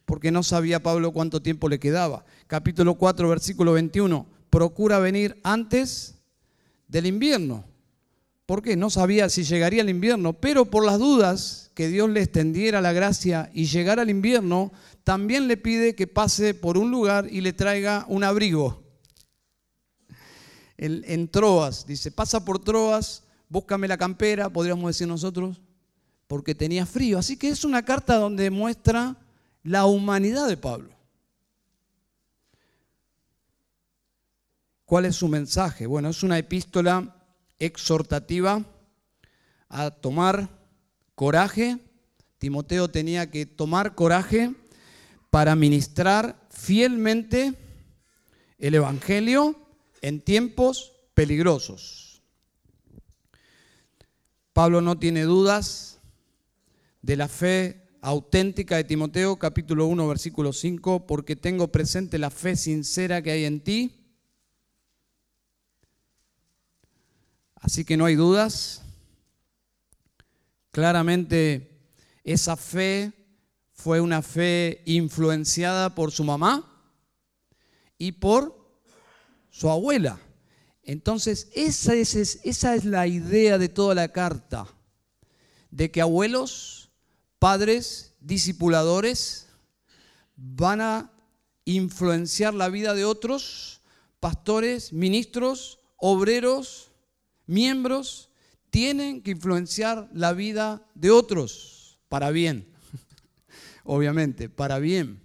Porque 0.04 0.30
no 0.30 0.42
sabía 0.42 0.82
Pablo 0.82 1.10
cuánto 1.10 1.40
tiempo 1.40 1.70
le 1.70 1.80
quedaba. 1.80 2.22
Capítulo 2.48 2.96
4, 2.96 3.26
versículo 3.30 3.72
21. 3.72 4.26
Procura 4.50 4.98
venir 4.98 5.40
antes 5.42 6.16
del 6.86 7.06
invierno. 7.06 7.64
¿Por 8.44 8.60
qué? 8.60 8.76
No 8.76 8.90
sabía 8.90 9.30
si 9.30 9.42
llegaría 9.42 9.80
el 9.80 9.88
invierno, 9.88 10.34
pero 10.34 10.66
por 10.66 10.84
las 10.84 10.98
dudas 10.98 11.70
que 11.72 11.88
Dios 11.88 12.10
le 12.10 12.20
extendiera 12.20 12.82
la 12.82 12.92
gracia 12.92 13.50
y 13.54 13.64
llegara 13.64 14.02
al 14.02 14.10
invierno, 14.10 14.70
también 15.02 15.48
le 15.48 15.56
pide 15.56 15.94
que 15.94 16.06
pase 16.06 16.52
por 16.52 16.76
un 16.76 16.90
lugar 16.90 17.26
y 17.30 17.40
le 17.40 17.54
traiga 17.54 18.04
un 18.06 18.22
abrigo. 18.22 18.82
En, 20.76 21.26
Troas, 21.28 21.86
dice, 21.86 22.10
pasa 22.10 22.44
por 22.44 22.58
Troas, 22.58 23.22
búscame 23.48 23.88
la 23.88 23.96
campera, 23.96 24.50
podríamos 24.50 24.90
decir 24.90 25.08
nosotros, 25.08 25.58
porque 26.30 26.54
tenía 26.54 26.86
frío. 26.86 27.18
Así 27.18 27.36
que 27.36 27.48
es 27.48 27.64
una 27.64 27.84
carta 27.84 28.14
donde 28.14 28.50
muestra 28.50 29.16
la 29.64 29.86
humanidad 29.86 30.46
de 30.46 30.56
Pablo. 30.56 30.94
¿Cuál 34.84 35.06
es 35.06 35.16
su 35.16 35.26
mensaje? 35.26 35.86
Bueno, 35.86 36.08
es 36.08 36.22
una 36.22 36.38
epístola 36.38 37.16
exhortativa 37.58 38.64
a 39.68 39.90
tomar 39.90 40.48
coraje. 41.16 41.78
Timoteo 42.38 42.88
tenía 42.88 43.28
que 43.28 43.44
tomar 43.44 43.96
coraje 43.96 44.54
para 45.30 45.56
ministrar 45.56 46.46
fielmente 46.48 47.58
el 48.56 48.76
Evangelio 48.76 49.56
en 50.00 50.20
tiempos 50.20 50.92
peligrosos. 51.12 52.22
Pablo 54.52 54.80
no 54.80 54.96
tiene 54.96 55.22
dudas 55.22 55.90
de 57.02 57.16
la 57.16 57.28
fe 57.28 57.88
auténtica 58.02 58.76
de 58.76 58.84
Timoteo, 58.84 59.38
capítulo 59.38 59.86
1, 59.86 60.08
versículo 60.08 60.52
5, 60.52 61.06
porque 61.06 61.36
tengo 61.36 61.68
presente 61.68 62.18
la 62.18 62.30
fe 62.30 62.56
sincera 62.56 63.22
que 63.22 63.30
hay 63.30 63.44
en 63.44 63.60
ti. 63.60 63.96
Así 67.56 67.84
que 67.84 67.96
no 67.96 68.06
hay 68.06 68.14
dudas. 68.14 68.82
Claramente 70.70 71.78
esa 72.24 72.56
fe 72.56 73.12
fue 73.72 74.00
una 74.00 74.22
fe 74.22 74.82
influenciada 74.86 75.94
por 75.94 76.12
su 76.12 76.24
mamá 76.24 76.66
y 77.98 78.12
por 78.12 78.60
su 79.50 79.68
abuela. 79.68 80.18
Entonces, 80.82 81.48
esa 81.54 81.94
es, 81.94 82.14
esa 82.14 82.74
es 82.74 82.84
la 82.84 83.06
idea 83.06 83.58
de 83.58 83.68
toda 83.68 83.94
la 83.94 84.08
carta, 84.08 84.66
de 85.70 85.90
que 85.90 86.00
abuelos 86.00 86.79
padres, 87.40 88.14
discipuladores, 88.20 89.48
van 90.36 90.80
a 90.80 91.10
influenciar 91.64 92.54
la 92.54 92.68
vida 92.68 92.94
de 92.94 93.04
otros, 93.04 93.80
pastores, 94.20 94.92
ministros, 94.92 95.80
obreros, 95.96 96.92
miembros, 97.46 98.30
tienen 98.68 99.22
que 99.22 99.32
influenciar 99.32 100.08
la 100.12 100.32
vida 100.32 100.86
de 100.94 101.10
otros 101.10 101.98
para 102.08 102.30
bien, 102.30 102.68
obviamente, 103.84 104.48
para 104.48 104.78
bien. 104.78 105.20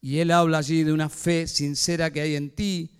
Y 0.00 0.18
él 0.18 0.30
habla 0.30 0.58
allí 0.58 0.84
de 0.84 0.92
una 0.92 1.08
fe 1.08 1.46
sincera 1.46 2.12
que 2.12 2.20
hay 2.20 2.36
en 2.36 2.50
ti, 2.50 2.90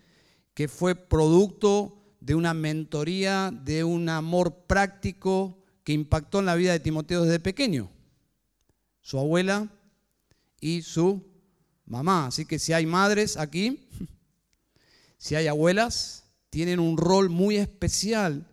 que 0.55 0.67
fue 0.67 0.95
producto 0.95 2.03
de 2.21 2.35
una 2.35 2.55
mentoría, 2.55 3.53
de 3.53 3.85
un 3.85 4.09
amor 4.09 4.65
práctico, 4.67 5.63
que 5.87 5.93
impactó 5.93 6.41
en 6.41 6.47
la 6.47 6.57
vida 6.57 6.73
de 6.73 6.81
Timoteo 6.81 7.23
desde 7.23 7.39
pequeño. 7.39 7.89
Su 9.03 9.21
abuela 9.21 9.69
y 10.61 10.83
su 10.83 11.25
mamá. 11.85 12.27
Así 12.27 12.45
que 12.45 12.59
si 12.59 12.73
hay 12.73 12.87
madres 12.87 13.37
aquí, 13.37 13.87
si 15.17 15.37
hay 15.37 15.47
abuelas, 15.47 16.25
tienen 16.51 16.81
un 16.81 16.97
rol 16.97 17.31
muy 17.31 17.57
especial 17.57 18.49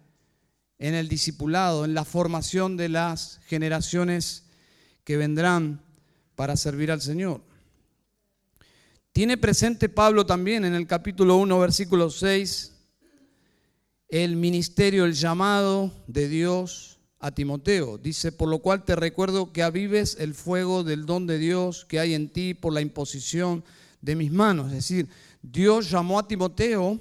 en 0.78 0.94
el 0.94 1.08
discipulado, 1.08 1.86
en 1.86 1.96
la 1.96 2.06
formación 2.06 2.78
de 2.78 2.90
las 2.90 3.40
generaciones 3.48 4.44
que 5.04 5.18
vendrán 5.18 5.82
para 6.36 6.56
servir 6.56 6.92
al 6.92 7.02
Señor. 7.02 7.42
Tiene 9.12 9.40
presente 9.40 9.90
Pablo 9.90 10.24
también 10.28 10.66
en 10.66 10.76
el 10.76 10.86
capítulo 10.86 11.38
1, 11.38 11.60
versículo 11.60 12.12
6, 12.12 12.76
el 14.10 14.36
ministerio, 14.36 15.06
el 15.06 15.14
llamado 15.14 15.92
de 16.06 16.28
Dios 16.30 16.93
a 17.24 17.32
Timoteo. 17.32 17.98
Dice, 17.98 18.34
por 18.34 18.50
lo 18.50 18.60
cual 18.60 18.84
te 18.84 18.98
recuerdo 18.98 19.54
que 19.54 19.64
avives 19.64 20.18
el 20.20 20.34
fuego 20.34 20.84
del 20.84 21.06
don 21.06 21.26
de 21.26 21.38
Dios 21.38 21.86
que 21.86 22.02
hay 22.02 22.14
en 22.14 22.28
ti 22.28 22.54
por 22.54 22.74
la 22.74 22.82
imposición 22.82 23.64
de 24.02 24.18
mis 24.18 24.30
manos. 24.30 24.68
Es 24.68 24.74
decir, 24.74 25.08
Dios 25.42 25.90
llamó 25.90 26.20
a 26.20 26.28
Timoteo, 26.28 27.00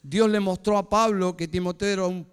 Dios 0.00 0.30
le 0.30 0.38
mostró 0.38 0.78
a 0.78 0.88
Pablo 0.88 1.36
que 1.36 1.48
Timoteo 1.48 1.88
era 1.88 2.06
un, 2.06 2.24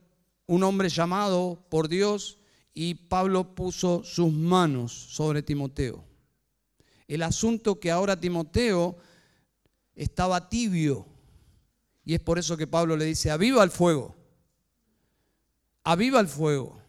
un 0.45 0.63
hombre 0.63 0.87
llamado 0.87 1.65
por 1.67 1.89
Dios 1.89 2.37
y 2.75 2.93
Pablo 2.93 3.55
puso 3.55 4.03
sus 4.03 4.31
manos 4.31 4.91
sobre 4.91 5.41
Timoteo. 5.41 6.03
El 7.07 7.23
asunto 7.23 7.79
que 7.79 7.89
ahora 7.89 8.19
Timoteo 8.19 8.97
estaba 9.95 10.47
tibio 10.47 11.07
y 12.03 12.13
es 12.13 12.19
por 12.19 12.37
eso 12.37 12.55
que 12.55 12.67
Pablo 12.67 12.95
le 12.95 13.05
dice, 13.05 13.31
aviva 13.31 13.63
el 13.63 13.71
fuego 13.71 14.15
aviva 15.85 16.19
el 16.19 16.27
fuego, 16.27 16.81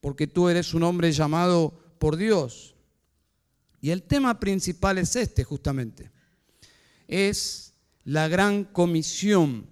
porque 0.00 0.26
tú 0.26 0.48
eres 0.48 0.72
un 0.74 0.84
hombre 0.84 1.12
llamado 1.12 1.74
por 1.98 2.16
Dios. 2.16 2.74
Y 3.80 3.90
el 3.90 4.04
tema 4.04 4.38
principal 4.38 4.96
es 4.96 5.16
este 5.16 5.44
justamente, 5.44 6.10
es 7.08 7.74
la 8.04 8.28
gran 8.28 8.64
comisión, 8.64 9.66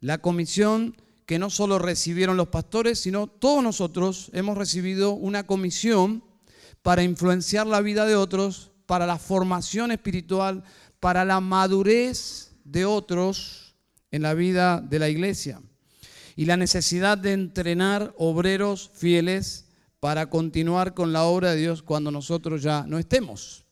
la 0.00 0.18
comisión 0.18 0.96
que 1.26 1.38
no 1.38 1.50
solo 1.50 1.78
recibieron 1.78 2.38
los 2.38 2.48
pastores, 2.48 2.98
sino 2.98 3.26
todos 3.26 3.62
nosotros 3.62 4.30
hemos 4.32 4.56
recibido 4.56 5.12
una 5.12 5.46
comisión 5.46 6.24
para 6.80 7.02
influenciar 7.02 7.66
la 7.66 7.82
vida 7.82 8.06
de 8.06 8.16
otros, 8.16 8.72
para 8.86 9.06
la 9.06 9.18
formación 9.18 9.92
espiritual, 9.92 10.64
para 10.98 11.26
la 11.26 11.40
madurez 11.40 12.56
de 12.64 12.86
otros 12.86 13.76
en 14.10 14.22
la 14.22 14.32
vida 14.32 14.80
de 14.80 14.98
la 14.98 15.10
iglesia 15.10 15.60
y 16.36 16.46
la 16.46 16.56
necesidad 16.56 17.18
de 17.18 17.32
entrenar 17.32 18.14
obreros 18.16 18.90
fieles 18.94 19.66
para 20.00 20.28
continuar 20.30 20.94
con 20.94 21.12
la 21.12 21.24
obra 21.24 21.50
de 21.50 21.60
Dios 21.60 21.82
cuando 21.82 22.10
nosotros 22.10 22.62
ya 22.62 22.84
no 22.86 22.98
estemos. 22.98 23.64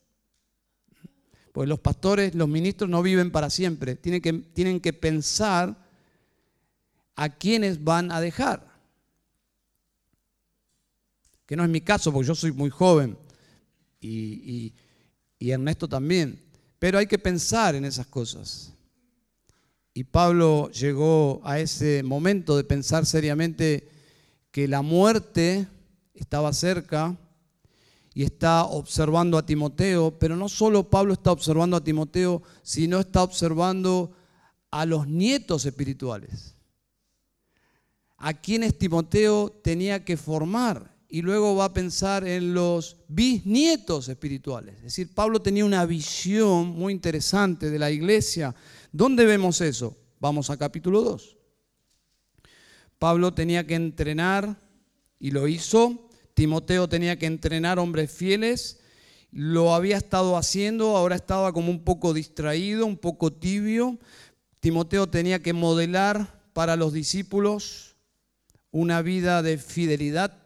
Pues 1.52 1.68
los 1.68 1.80
pastores, 1.80 2.34
los 2.34 2.48
ministros 2.48 2.88
no 2.88 3.02
viven 3.02 3.32
para 3.32 3.50
siempre, 3.50 3.96
tienen 3.96 4.20
que, 4.20 4.32
tienen 4.32 4.80
que 4.80 4.92
pensar 4.92 5.76
a 7.16 7.28
quiénes 7.30 7.82
van 7.82 8.12
a 8.12 8.20
dejar. 8.20 8.70
Que 11.46 11.56
no 11.56 11.64
es 11.64 11.70
mi 11.70 11.80
caso, 11.80 12.12
porque 12.12 12.28
yo 12.28 12.34
soy 12.36 12.52
muy 12.52 12.70
joven 12.70 13.18
y, 14.00 14.72
y 15.38 15.50
Ernesto 15.50 15.88
también. 15.88 16.40
Pero 16.78 16.98
hay 16.98 17.06
que 17.06 17.18
pensar 17.18 17.74
en 17.74 17.84
esas 17.84 18.06
cosas. 18.06 18.72
Y 19.92 20.04
Pablo 20.04 20.70
llegó 20.70 21.40
a 21.44 21.58
ese 21.58 22.02
momento 22.02 22.56
de 22.56 22.64
pensar 22.64 23.06
seriamente 23.06 23.88
que 24.50 24.68
la 24.68 24.82
muerte 24.82 25.66
estaba 26.14 26.52
cerca 26.52 27.16
y 28.14 28.24
está 28.24 28.64
observando 28.64 29.38
a 29.38 29.46
Timoteo, 29.46 30.18
pero 30.18 30.36
no 30.36 30.48
solo 30.48 30.88
Pablo 30.88 31.14
está 31.14 31.32
observando 31.32 31.76
a 31.76 31.84
Timoteo, 31.84 32.42
sino 32.62 33.00
está 33.00 33.22
observando 33.22 34.12
a 34.70 34.86
los 34.86 35.06
nietos 35.06 35.66
espirituales, 35.66 36.54
a 38.16 38.34
quienes 38.34 38.78
Timoteo 38.78 39.50
tenía 39.62 40.04
que 40.04 40.16
formar. 40.16 40.98
Y 41.12 41.22
luego 41.22 41.56
va 41.56 41.64
a 41.64 41.72
pensar 41.72 42.24
en 42.24 42.54
los 42.54 42.96
bisnietos 43.08 44.08
espirituales. 44.08 44.76
Es 44.76 44.82
decir, 44.84 45.12
Pablo 45.12 45.42
tenía 45.42 45.64
una 45.64 45.84
visión 45.84 46.68
muy 46.68 46.92
interesante 46.92 47.68
de 47.68 47.80
la 47.80 47.90
iglesia. 47.90 48.54
¿Dónde 48.92 49.24
vemos 49.24 49.60
eso? 49.60 49.96
Vamos 50.18 50.50
a 50.50 50.56
capítulo 50.56 51.02
2. 51.02 51.36
Pablo 52.98 53.32
tenía 53.32 53.66
que 53.66 53.76
entrenar 53.76 54.56
y 55.18 55.30
lo 55.30 55.46
hizo. 55.46 56.08
Timoteo 56.34 56.88
tenía 56.88 57.18
que 57.18 57.26
entrenar 57.26 57.78
hombres 57.78 58.10
fieles. 58.10 58.80
Lo 59.30 59.74
había 59.74 59.96
estado 59.96 60.36
haciendo, 60.36 60.96
ahora 60.96 61.14
estaba 61.14 61.52
como 61.52 61.70
un 61.70 61.84
poco 61.84 62.12
distraído, 62.12 62.84
un 62.84 62.96
poco 62.96 63.32
tibio. 63.32 63.98
Timoteo 64.58 65.06
tenía 65.08 65.40
que 65.40 65.52
modelar 65.52 66.42
para 66.52 66.74
los 66.74 66.92
discípulos 66.92 67.96
una 68.72 69.02
vida 69.02 69.42
de 69.42 69.56
fidelidad 69.58 70.36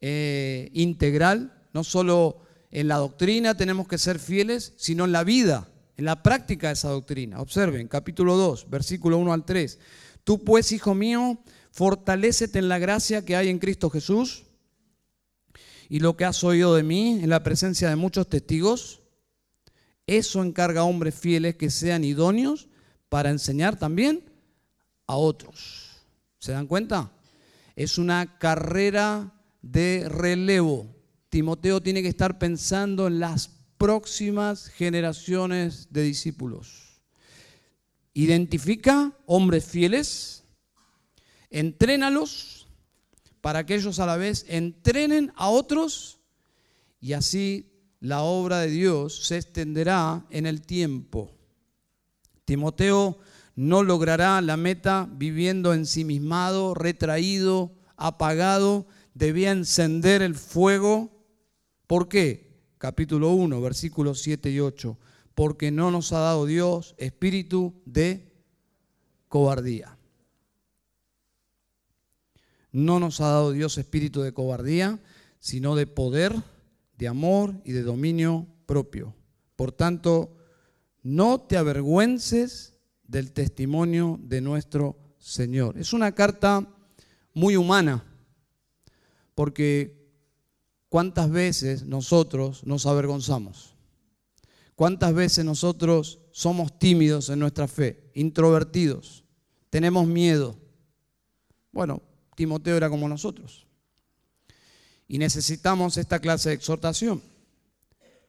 eh, 0.00 0.70
integral, 0.72 1.52
no 1.72 1.84
solo 1.84 2.40
en 2.70 2.88
la 2.88 2.96
doctrina 2.96 3.56
tenemos 3.56 3.88
que 3.88 3.98
ser 3.98 4.18
fieles, 4.18 4.72
sino 4.76 5.04
en 5.04 5.12
la 5.12 5.24
vida, 5.24 5.69
en 6.00 6.06
la 6.06 6.22
práctica 6.22 6.68
de 6.68 6.72
esa 6.72 6.88
doctrina. 6.88 7.42
Observen, 7.42 7.86
capítulo 7.86 8.34
2, 8.38 8.70
versículo 8.70 9.18
1 9.18 9.34
al 9.34 9.44
3. 9.44 9.78
Tú 10.24 10.42
pues, 10.42 10.72
hijo 10.72 10.94
mío, 10.94 11.38
fortalécete 11.72 12.58
en 12.58 12.70
la 12.70 12.78
gracia 12.78 13.22
que 13.22 13.36
hay 13.36 13.50
en 13.50 13.58
Cristo 13.58 13.90
Jesús 13.90 14.44
y 15.90 16.00
lo 16.00 16.16
que 16.16 16.24
has 16.24 16.42
oído 16.42 16.74
de 16.74 16.84
mí 16.84 17.20
en 17.22 17.28
la 17.28 17.42
presencia 17.42 17.90
de 17.90 17.96
muchos 17.96 18.30
testigos, 18.30 19.02
eso 20.06 20.42
encarga 20.42 20.80
a 20.80 20.84
hombres 20.84 21.14
fieles 21.14 21.56
que 21.56 21.68
sean 21.68 22.02
idóneos 22.02 22.70
para 23.10 23.28
enseñar 23.28 23.78
también 23.78 24.24
a 25.06 25.16
otros. 25.16 25.98
¿Se 26.38 26.52
dan 26.52 26.66
cuenta? 26.66 27.12
Es 27.76 27.98
una 27.98 28.38
carrera 28.38 29.34
de 29.60 30.08
relevo. 30.08 30.86
Timoteo 31.28 31.82
tiene 31.82 32.00
que 32.00 32.08
estar 32.08 32.38
pensando 32.38 33.06
en 33.06 33.20
las 33.20 33.59
próximas 33.80 34.68
generaciones 34.68 35.88
de 35.90 36.02
discípulos. 36.02 37.00
Identifica 38.12 39.16
hombres 39.24 39.64
fieles 39.64 40.44
entrénalos 41.48 42.68
para 43.40 43.64
que 43.64 43.76
ellos 43.76 43.98
a 43.98 44.04
la 44.04 44.18
vez 44.18 44.44
entrenen 44.48 45.32
a 45.34 45.48
otros 45.48 46.20
y 47.00 47.14
así 47.14 47.72
la 48.00 48.20
obra 48.20 48.58
de 48.58 48.68
Dios 48.68 49.26
se 49.26 49.38
extenderá 49.38 50.26
en 50.28 50.44
el 50.44 50.60
tiempo. 50.60 51.32
Timoteo 52.44 53.18
no 53.56 53.82
logrará 53.82 54.42
la 54.42 54.58
meta 54.58 55.08
viviendo 55.10 55.72
ensimismado, 55.72 56.74
retraído, 56.74 57.72
apagado. 57.96 58.86
Debía 59.14 59.52
encender 59.52 60.20
el 60.20 60.34
fuego. 60.34 61.24
¿Por 61.86 62.10
qué? 62.10 62.49
Capítulo 62.80 63.30
1, 63.30 63.60
versículos 63.60 64.20
7 64.22 64.50
y 64.50 64.58
8. 64.58 64.98
Porque 65.36 65.70
no 65.70 65.92
nos 65.92 66.12
ha 66.12 66.18
dado 66.18 66.46
Dios 66.46 66.96
espíritu 66.98 67.80
de 67.84 68.32
cobardía 69.28 69.96
no 72.72 73.00
nos 73.00 73.20
ha 73.20 73.26
dado 73.26 73.52
Dios 73.52 73.78
espíritu 73.78 74.22
de 74.22 74.32
cobardía, 74.32 74.98
sino 75.38 75.74
de 75.74 75.86
poder, 75.86 76.34
de 76.98 77.08
amor 77.08 77.54
y 77.64 77.72
de 77.72 77.82
dominio 77.82 78.46
propio. 78.66 79.14
Por 79.56 79.72
tanto, 79.72 80.36
no 81.02 81.40
te 81.40 81.56
avergüences 81.56 82.74
del 83.04 83.32
testimonio 83.32 84.20
de 84.22 84.40
nuestro 84.40 84.96
Señor. 85.18 85.78
Es 85.78 85.92
una 85.92 86.12
carta 86.12 86.66
muy 87.34 87.56
humana, 87.56 88.04
porque 89.34 89.99
¿cuántas 90.90 91.30
veces 91.30 91.84
nosotros 91.84 92.66
nos 92.66 92.84
avergonzamos? 92.84 93.74
¿Cuántas 94.74 95.14
veces 95.14 95.44
nosotros 95.44 96.18
somos 96.32 96.78
tímidos 96.78 97.30
en 97.30 97.38
nuestra 97.38 97.66
fe, 97.66 98.10
introvertidos, 98.14 99.24
tenemos 99.70 100.06
miedo? 100.06 100.56
Bueno, 101.72 102.02
Timoteo 102.34 102.76
era 102.76 102.90
como 102.90 103.08
nosotros. 103.08 103.66
Y 105.06 105.18
necesitamos 105.18 105.96
esta 105.96 106.18
clase 106.18 106.50
de 106.50 106.54
exhortación. 106.56 107.22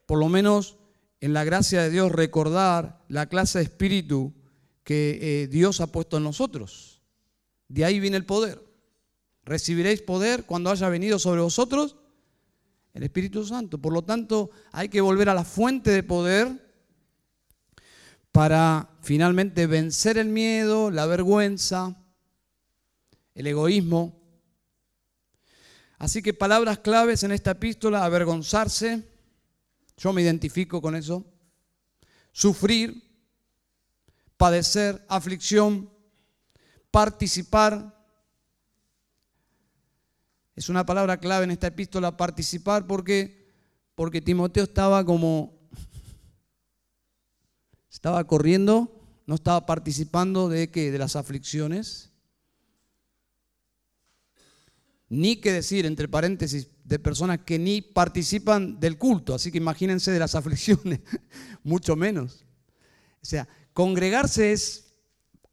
Por 0.06 0.19
lo 0.19 0.30
menos 0.30 0.78
en 1.19 1.34
la 1.34 1.43
gracia 1.43 1.84
de 1.84 1.89
Dios 1.89 2.12
recordar 2.12 3.04
la 3.08 3.28
clase 3.28 3.60
de 3.60 3.65
espíritu 3.65 4.34
que 4.84 5.19
eh, 5.21 5.47
Dios 5.47 5.80
ha 5.80 5.88
puesto 5.88 6.17
en 6.17 6.24
nosotros. 6.24 7.02
De 7.67 7.86
ahí 7.86 8.00
viene 8.00 8.17
el 8.17 8.26
poder. 8.26 8.62
Recibiréis 9.43 10.02
poder 10.02 10.43
cuando 10.45 10.69
haya 10.69 10.89
venido 10.89 11.17
sobre 11.17 11.41
vosotros 11.41 11.95
el 12.93 13.04
Espíritu 13.04 13.45
Santo. 13.45 13.77
Por 13.77 13.93
lo 13.93 14.04
tanto, 14.04 14.51
hay 14.71 14.89
que 14.89 15.01
volver 15.01 15.30
a 15.30 15.34
la 15.34 15.43
fuente 15.43 15.91
de 15.91 16.04
poder 16.04 16.71
para 18.32 18.89
finalmente 19.01 19.67
vencer 19.67 20.17
el 20.17 20.30
miedo, 20.30 20.91
la 20.91 21.06
vergüenza, 21.06 21.97
el 23.36 23.47
egoísmo. 23.47 24.19
Así 25.97 26.21
que 26.21 26.34
palabras 26.34 26.80
claves 26.80 27.23
en 27.23 27.32
esta 27.32 27.51
epístola, 27.51 28.04
avergonzarse, 28.04 29.08
yo 29.97 30.13
me 30.13 30.23
identifico 30.23 30.82
con 30.82 30.95
eso, 30.95 31.25
sufrir, 32.32 33.04
padecer, 34.38 35.06
aflicción, 35.08 35.91
participar. 36.89 38.01
Es 40.62 40.69
una 40.69 40.86
palabra 40.86 41.17
clave 41.17 41.45
en 41.45 41.50
esta 41.50 41.65
epístola, 41.65 42.17
participar, 42.17 42.86
porque, 42.86 43.52
porque 43.95 44.21
Timoteo 44.21 44.65
estaba 44.65 45.04
como, 45.04 45.58
estaba 47.89 48.24
corriendo, 48.28 48.95
no 49.26 49.34
estaba 49.34 49.65
participando 49.65 50.50
de 50.50 50.69
qué, 50.69 50.91
de 50.91 51.00
las 51.00 51.15
aflicciones 51.15 52.12
ni 55.10 55.38
que 55.38 55.52
decir, 55.52 55.88
entre 55.88 56.08
paréntesis, 56.08 56.67
de 56.84 57.00
personas 57.00 57.39
que 57.39 57.58
ni 57.58 57.82
participan 57.82 58.80
del 58.80 59.00
culto, 59.00 59.34
así 59.34 59.52
que 59.52 59.58
imagínense 59.58 60.12
de 60.12 60.19
las 60.19 60.36
aflicciones, 60.36 61.00
mucho 61.63 61.95
menos. 61.95 62.45
O 63.19 63.26
sea, 63.26 63.47
congregarse 63.74 64.52
es 64.52 64.93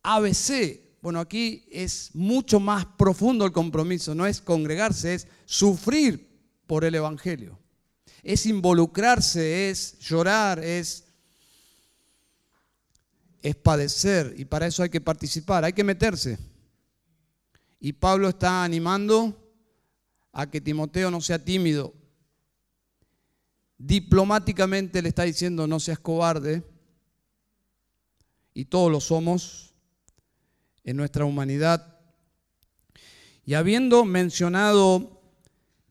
ABC. 0.03 0.88
Bueno, 1.01 1.21
aquí 1.21 1.65
es 1.71 2.11
mucho 2.15 2.59
más 2.59 2.85
profundo 2.85 3.45
el 3.45 3.53
compromiso, 3.53 4.15
no 4.15 4.27
es 4.27 4.41
congregarse, 4.41 5.15
es 5.15 5.29
sufrir 5.45 6.29
por 6.67 6.85
el 6.85 6.95
Evangelio. 6.95 7.59
Es 8.23 8.47
involucrarse, 8.47 9.71
es 9.71 9.99
llorar, 10.01 10.59
es, 10.59 11.05
es 13.43 13.55
padecer, 13.55 14.35
y 14.37 14.45
para 14.45 14.67
eso 14.67 14.83
hay 14.83 14.91
que 14.91 15.01
participar, 15.01 15.65
hay 15.65 15.73
que 15.73 15.85
meterse. 15.85 16.39
Y 17.81 17.93
Pablo 17.93 18.29
está 18.29 18.65
animando 18.65 19.37
a 20.33 20.51
que 20.51 20.61
Timoteo 20.61 21.11
no 21.11 21.21
sea 21.21 21.43
tímido. 21.43 21.95
Diplomáticamente 23.79 25.01
le 25.01 25.11
está 25.11 25.23
diciendo 25.23 25.67
no 25.69 25.79
seas 25.79 26.01
cobarde, 26.01 26.65
y 28.59 28.65
todos 28.65 28.91
lo 28.91 29.01
somos. 29.01 29.67
En 30.88 30.96
nuestra 30.96 31.27
humanidad. 31.27 31.98
Y 33.44 33.53
habiendo 33.53 34.07
mencionado 34.07 35.20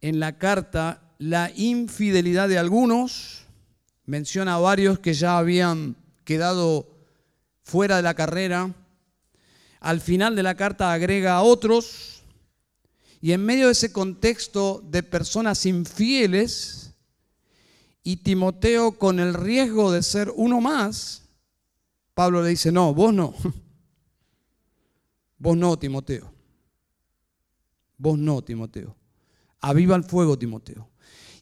en 0.01 0.19
la 0.19 0.39
carta 0.39 1.03
la 1.19 1.51
infidelidad 1.55 2.49
de 2.49 2.57
algunos, 2.57 3.43
menciona 4.05 4.55
a 4.55 4.59
varios 4.59 4.97
que 4.97 5.13
ya 5.13 5.37
habían 5.37 5.95
quedado 6.23 6.87
fuera 7.61 7.97
de 7.97 8.01
la 8.01 8.15
carrera. 8.15 8.73
Al 9.81 10.01
final 10.01 10.35
de 10.35 10.41
la 10.41 10.55
carta 10.55 10.91
agrega 10.91 11.35
a 11.35 11.43
otros. 11.43 12.23
Y 13.21 13.33
en 13.33 13.45
medio 13.45 13.67
de 13.67 13.73
ese 13.73 13.91
contexto 13.91 14.83
de 14.89 15.03
personas 15.03 15.67
infieles, 15.67 16.95
y 18.01 18.17
Timoteo 18.17 18.93
con 18.97 19.19
el 19.19 19.35
riesgo 19.35 19.91
de 19.91 20.01
ser 20.01 20.33
uno 20.35 20.59
más, 20.59 21.21
Pablo 22.15 22.41
le 22.41 22.49
dice, 22.49 22.71
no, 22.71 22.95
vos 22.95 23.13
no. 23.13 23.35
Vos 25.37 25.55
no, 25.55 25.77
Timoteo. 25.77 26.31
Vos 27.97 28.17
no, 28.17 28.41
Timoteo. 28.43 28.95
Aviva 29.61 29.95
el 29.95 30.03
fuego, 30.03 30.37
Timoteo. 30.37 30.89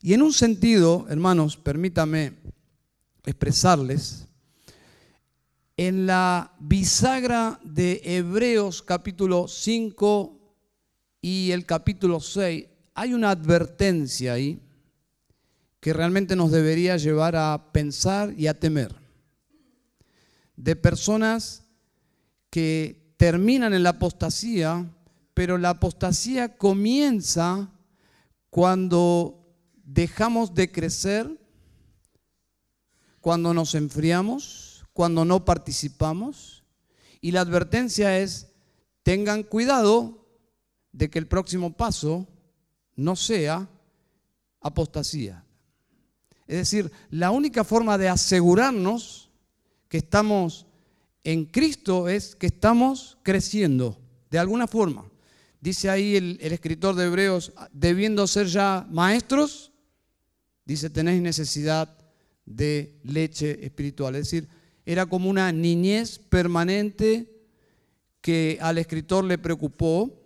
Y 0.01 0.13
en 0.13 0.21
un 0.21 0.33
sentido, 0.33 1.05
hermanos, 1.09 1.57
permítame 1.57 2.33
expresarles, 3.25 4.27
en 5.77 6.05
la 6.05 6.53
bisagra 6.59 7.59
de 7.63 8.01
Hebreos 8.03 8.81
capítulo 8.81 9.47
5 9.47 10.39
y 11.21 11.51
el 11.51 11.65
capítulo 11.65 12.19
6 12.21 12.67
hay 12.93 13.13
una 13.13 13.31
advertencia 13.31 14.33
ahí 14.33 14.61
que 15.81 15.91
realmente 15.91 16.35
nos 16.35 16.51
debería 16.51 16.95
llevar 16.97 17.35
a 17.35 17.71
pensar 17.73 18.33
y 18.37 18.47
a 18.47 18.57
temer. 18.57 18.95
De 20.55 20.75
personas 20.75 21.63
que 22.49 23.04
terminan 23.17 23.73
en 23.73 23.83
la 23.83 23.91
apostasía, 23.91 24.89
pero 25.33 25.57
la 25.57 25.71
apostasía 25.71 26.57
comienza 26.57 27.69
cuando 28.49 29.45
dejamos 29.83 30.53
de 30.53 30.71
crecer, 30.71 31.39
cuando 33.21 33.53
nos 33.53 33.75
enfriamos, 33.75 34.85
cuando 34.93 35.25
no 35.25 35.45
participamos. 35.45 36.63
Y 37.21 37.31
la 37.31 37.41
advertencia 37.41 38.19
es, 38.19 38.51
tengan 39.03 39.43
cuidado 39.43 40.25
de 40.91 41.09
que 41.09 41.19
el 41.19 41.27
próximo 41.27 41.75
paso 41.75 42.27
no 42.95 43.15
sea 43.15 43.67
apostasía. 44.61 45.43
Es 46.47 46.57
decir, 46.57 46.91
la 47.09 47.31
única 47.31 47.63
forma 47.63 47.97
de 47.97 48.09
asegurarnos 48.09 49.29
que 49.89 49.97
estamos 49.97 50.67
en 51.25 51.45
Cristo 51.45 52.07
es 52.07 52.35
que 52.35 52.45
estamos 52.45 53.17
creciendo, 53.23 53.99
de 54.29 54.37
alguna 54.37 54.67
forma. 54.67 55.09
Dice 55.59 55.89
ahí 55.89 56.15
el, 56.15 56.37
escritor 56.39 56.93
de 56.93 57.05
Hebreos, 57.05 57.51
debiendo 57.73 58.27
ser 58.27 58.45
ya 58.45 58.87
maestros, 58.91 59.71
dice, 60.65 60.91
tenéis 60.91 61.23
necesidad 61.23 61.97
de 62.45 62.99
leche 63.03 63.65
espiritual. 63.65 64.13
Es 64.13 64.25
decir, 64.25 64.47
era 64.85 65.07
como 65.07 65.27
una 65.27 65.51
niñez 65.51 66.19
permanente 66.19 67.27
que 68.21 68.59
al 68.61 68.77
escritor 68.77 69.25
le 69.25 69.39
preocupó, 69.39 70.21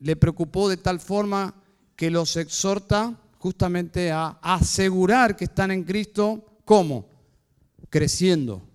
le 0.00 0.16
preocupó 0.16 0.68
de 0.68 0.78
tal 0.78 0.98
forma 0.98 1.54
que 1.94 2.10
los 2.10 2.36
exhorta 2.36 3.20
justamente 3.38 4.10
a 4.10 4.36
asegurar 4.42 5.36
que 5.36 5.44
están 5.44 5.70
en 5.70 5.84
Cristo, 5.84 6.58
¿cómo? 6.64 7.08
Creciendo, 7.88 8.73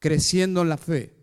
creciendo 0.00 0.62
en 0.62 0.68
la 0.68 0.76
fe. 0.76 1.14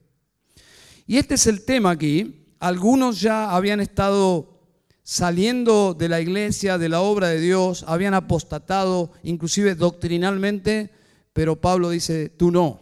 Y 1.06 1.18
este 1.18 1.36
es 1.36 1.48
el 1.48 1.66
tema 1.66 1.92
aquí. 1.92 2.46
Algunos 2.60 3.20
ya 3.20 3.52
habían 3.52 3.82
estado 3.82 4.58
saliendo 5.04 5.94
de 5.94 6.10
la 6.10 6.20
iglesia, 6.20 6.78
de 6.78 6.90
la 6.90 7.02
obra 7.02 7.30
de 7.30 7.40
Dios, 7.40 7.86
habían 7.88 8.13
apostatado, 8.13 9.12
inclusive 9.24 9.76
doctrinalmente, 9.76 10.92
pero 11.32 11.62
Pablo 11.62 11.90
dice, 11.90 12.30
tú 12.30 12.52
no. 12.52 12.82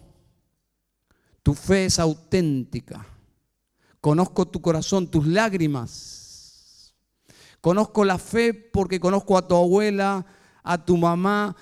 Tu 1.43 1.53
fe 1.53 1.86
es 1.86 1.99
auténtica. 1.99 3.05
Conozco 4.01 4.47
tu 4.47 4.62
corazón, 4.62 5.08
tus 5.08 5.27
lágrimas. 5.27 6.95
Conozco 7.62 8.05
la 8.05 8.17
fe 8.17 8.53
porque 8.53 8.99
conozco 8.99 9.38
a 9.38 9.47
tu 9.47 9.55
abuela, 9.55 10.25
a 10.63 10.84
tu 10.84 10.97
mamá. 10.97 11.55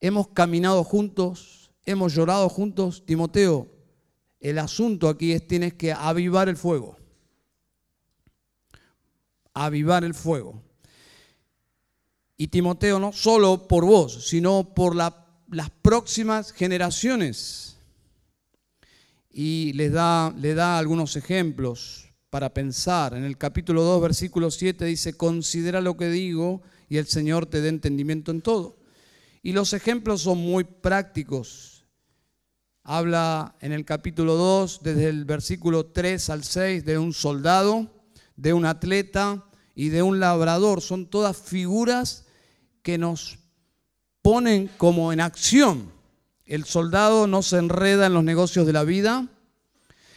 Hemos 0.00 0.28
caminado 0.28 0.84
juntos, 0.84 1.63
hemos 1.84 2.14
llorado 2.14 2.48
juntos, 2.48 3.04
Timoteo, 3.04 3.68
el 4.40 4.58
asunto 4.58 5.08
aquí 5.08 5.32
es 5.32 5.46
tienes 5.46 5.74
que 5.74 5.92
avivar 5.92 6.48
el 6.48 6.56
fuego. 6.56 6.96
Avivar 9.52 10.04
el 10.04 10.14
fuego. 10.14 10.62
Y 12.36 12.48
Timoteo 12.48 12.98
no 12.98 13.12
solo 13.12 13.68
por 13.68 13.84
vos, 13.84 14.28
sino 14.28 14.74
por 14.74 14.96
las 14.96 15.70
próximas 15.82 16.52
generaciones. 16.52 17.78
Y 19.30 19.72
les 19.74 19.92
da, 19.92 20.34
le 20.36 20.54
da 20.54 20.78
algunos 20.78 21.16
ejemplos 21.16 22.12
para 22.30 22.52
pensar. 22.52 23.14
En 23.14 23.24
el 23.24 23.38
capítulo 23.38 23.82
2, 23.82 24.02
versículo 24.02 24.50
7 24.50 24.84
dice, 24.84 25.16
considera 25.16 25.80
lo 25.80 25.96
que 25.96 26.10
digo 26.10 26.62
y 26.88 26.96
el 26.96 27.06
Señor 27.06 27.46
te 27.46 27.60
dé 27.60 27.68
entendimiento 27.68 28.30
en 28.30 28.42
todo. 28.42 28.76
Y 29.42 29.52
los 29.52 29.72
ejemplos 29.72 30.22
son 30.22 30.38
muy 30.38 30.64
prácticos 30.64 31.73
habla 32.84 33.56
en 33.60 33.72
el 33.72 33.86
capítulo 33.86 34.34
2, 34.36 34.80
desde 34.82 35.08
el 35.08 35.24
versículo 35.24 35.86
3 35.86 36.30
al 36.30 36.44
6, 36.44 36.84
de 36.84 36.98
un 36.98 37.14
soldado, 37.14 37.90
de 38.36 38.52
un 38.52 38.66
atleta 38.66 39.44
y 39.74 39.88
de 39.88 40.02
un 40.02 40.20
labrador. 40.20 40.82
Son 40.82 41.06
todas 41.06 41.36
figuras 41.36 42.26
que 42.82 42.98
nos 42.98 43.38
ponen 44.20 44.70
como 44.76 45.12
en 45.12 45.22
acción. 45.22 45.90
El 46.44 46.64
soldado 46.64 47.26
no 47.26 47.42
se 47.42 47.56
enreda 47.56 48.06
en 48.06 48.12
los 48.12 48.22
negocios 48.22 48.66
de 48.66 48.74
la 48.74 48.84
vida, 48.84 49.28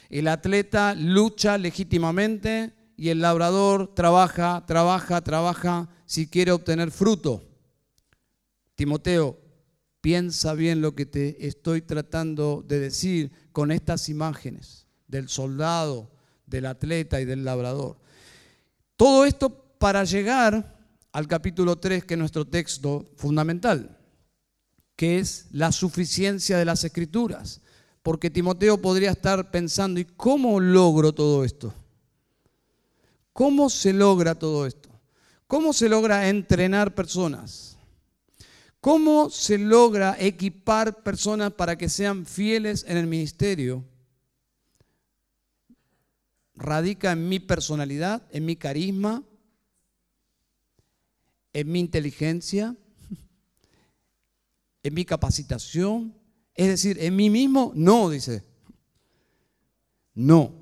el 0.10 0.27
atleta 0.27 0.93
lucha 0.93 1.58
legítimamente 1.58 2.73
y 2.97 3.10
el 3.10 3.21
labrador 3.21 3.93
trabaja, 3.93 4.65
trabaja, 4.65 5.21
trabaja 5.21 5.89
si 6.06 6.27
quiere 6.27 6.51
obtener 6.51 6.91
fruto. 6.91 7.43
Timoteo, 8.75 9.38
Piensa 10.01 10.53
bien 10.53 10.81
lo 10.81 10.95
que 10.95 11.05
te 11.05 11.47
estoy 11.47 11.81
tratando 11.81 12.63
de 12.67 12.79
decir 12.79 13.31
con 13.51 13.71
estas 13.71 14.10
imágenes 14.10 14.88
del 15.07 15.29
soldado, 15.29 16.12
del 16.45 16.65
atleta 16.65 17.19
y 17.19 17.25
del 17.25 17.43
labrador. 17.43 17.97
Todo 18.95 19.25
esto 19.25 19.49
para 19.77 20.03
llegar 20.03 20.77
al 21.12 21.27
capítulo 21.27 21.77
3, 21.77 22.05
que 22.05 22.13
es 22.13 22.19
nuestro 22.19 22.45
texto 22.45 23.05
fundamental, 23.15 23.97
que 24.95 25.19
es 25.19 25.47
la 25.51 25.71
suficiencia 25.71 26.57
de 26.57 26.65
las 26.65 26.83
escrituras. 26.83 27.62
Porque 28.03 28.29
Timoteo 28.29 28.81
podría 28.81 29.12
estar 29.12 29.51
pensando, 29.51 29.99
¿y 29.99 30.05
cómo 30.05 30.60
logro 30.60 31.13
todo 31.13 31.43
esto? 31.43 31.73
¿Cómo 33.33 33.69
se 33.69 33.93
logra 33.93 34.36
todo 34.36 34.65
esto? 34.65 34.89
¿Cómo 35.45 35.73
se 35.73 35.89
logra 35.89 36.29
entrenar 36.29 36.95
personas? 36.95 37.76
¿Cómo 38.81 39.29
se 39.29 39.57
logra 39.57 40.15
equipar 40.19 41.03
personas 41.03 41.53
para 41.53 41.77
que 41.77 41.89
sean 41.89 42.25
fieles 42.25 42.85
en 42.87 42.97
el 42.97 43.07
ministerio? 43.07 43.83
Radica 46.55 47.11
en 47.11 47.27
mi 47.27 47.39
personalidad, 47.39 48.23
en 48.31 48.45
mi 48.45 48.55
carisma, 48.55 49.23
en 51.53 51.71
mi 51.71 51.79
inteligencia, 51.79 52.75
en 54.83 54.93
mi 54.93 55.05
capacitación. 55.05 56.15
Es 56.53 56.67
decir, 56.67 56.97
en 56.99 57.15
mí 57.15 57.29
mismo, 57.29 57.71
no, 57.75 58.09
dice. 58.09 58.43
No. 60.13 60.53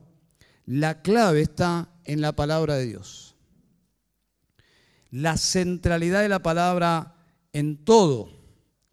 La 0.65 1.01
clave 1.01 1.41
está 1.41 1.89
en 2.05 2.21
la 2.21 2.35
palabra 2.35 2.75
de 2.75 2.85
Dios. 2.87 3.35
La 5.11 5.37
centralidad 5.37 6.21
de 6.21 6.29
la 6.29 6.41
palabra 6.41 7.14
en 7.55 7.77
todo, 7.77 8.27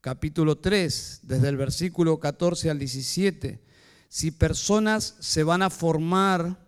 capítulo 0.01 0.59
3, 0.59 1.23
desde 1.25 1.49
el 1.49 1.57
versículo 1.57 2.21
14 2.21 2.71
al 2.71 2.79
17, 2.79 3.61
si 4.09 4.31
personas 4.31 5.17
se 5.19 5.43
van 5.43 5.63
a 5.63 5.69
formar 5.69 6.65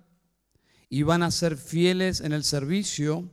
y 0.88 1.04
van 1.04 1.22
a 1.22 1.30
ser 1.30 1.56
fieles 1.56 2.20
en 2.20 2.32
el 2.32 2.42
servicio, 2.42 3.30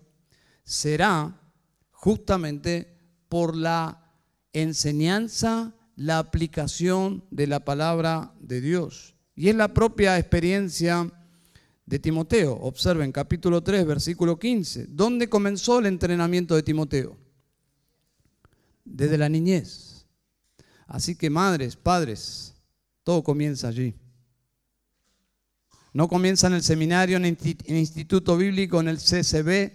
será 0.64 1.42
justamente 1.90 3.00
por 3.30 3.56
la 3.56 4.14
enseñanza, 4.54 5.74
la 5.96 6.20
aplicación 6.20 7.26
de 7.32 7.48
la 7.48 7.66
palabra 7.66 8.32
de 8.40 8.62
Dios. 8.62 9.16
Y 9.34 9.50
es 9.50 9.56
la 9.56 9.74
propia 9.74 10.20
experiencia 10.20 11.12
de 11.88 11.98
Timoteo. 11.98 12.54
Observen 12.62 13.12
capítulo 13.12 13.64
3, 13.64 13.88
versículo 13.88 14.38
15. 14.38 14.86
¿Dónde 14.90 15.30
comenzó 15.30 15.80
el 15.80 15.88
entrenamiento 15.88 16.56
de 16.56 16.62
Timoteo? 16.62 17.18
Desde 18.92 19.18
la 19.18 19.30
niñez. 19.30 20.06
Así 20.88 21.16
que 21.16 21.30
madres, 21.30 21.76
padres, 21.76 22.54
todo 23.04 23.24
comienza 23.24 23.70
allí. 23.70 23.96
No 25.94 26.08
comienza 26.08 26.48
en 26.48 26.54
el 26.54 26.64
seminario, 26.64 27.18
en 27.18 27.26
el 27.26 27.78
instituto 27.78 28.38
bíblico, 28.38 28.80
en 28.80 28.88
el 28.88 28.98
CCB, 28.98 29.72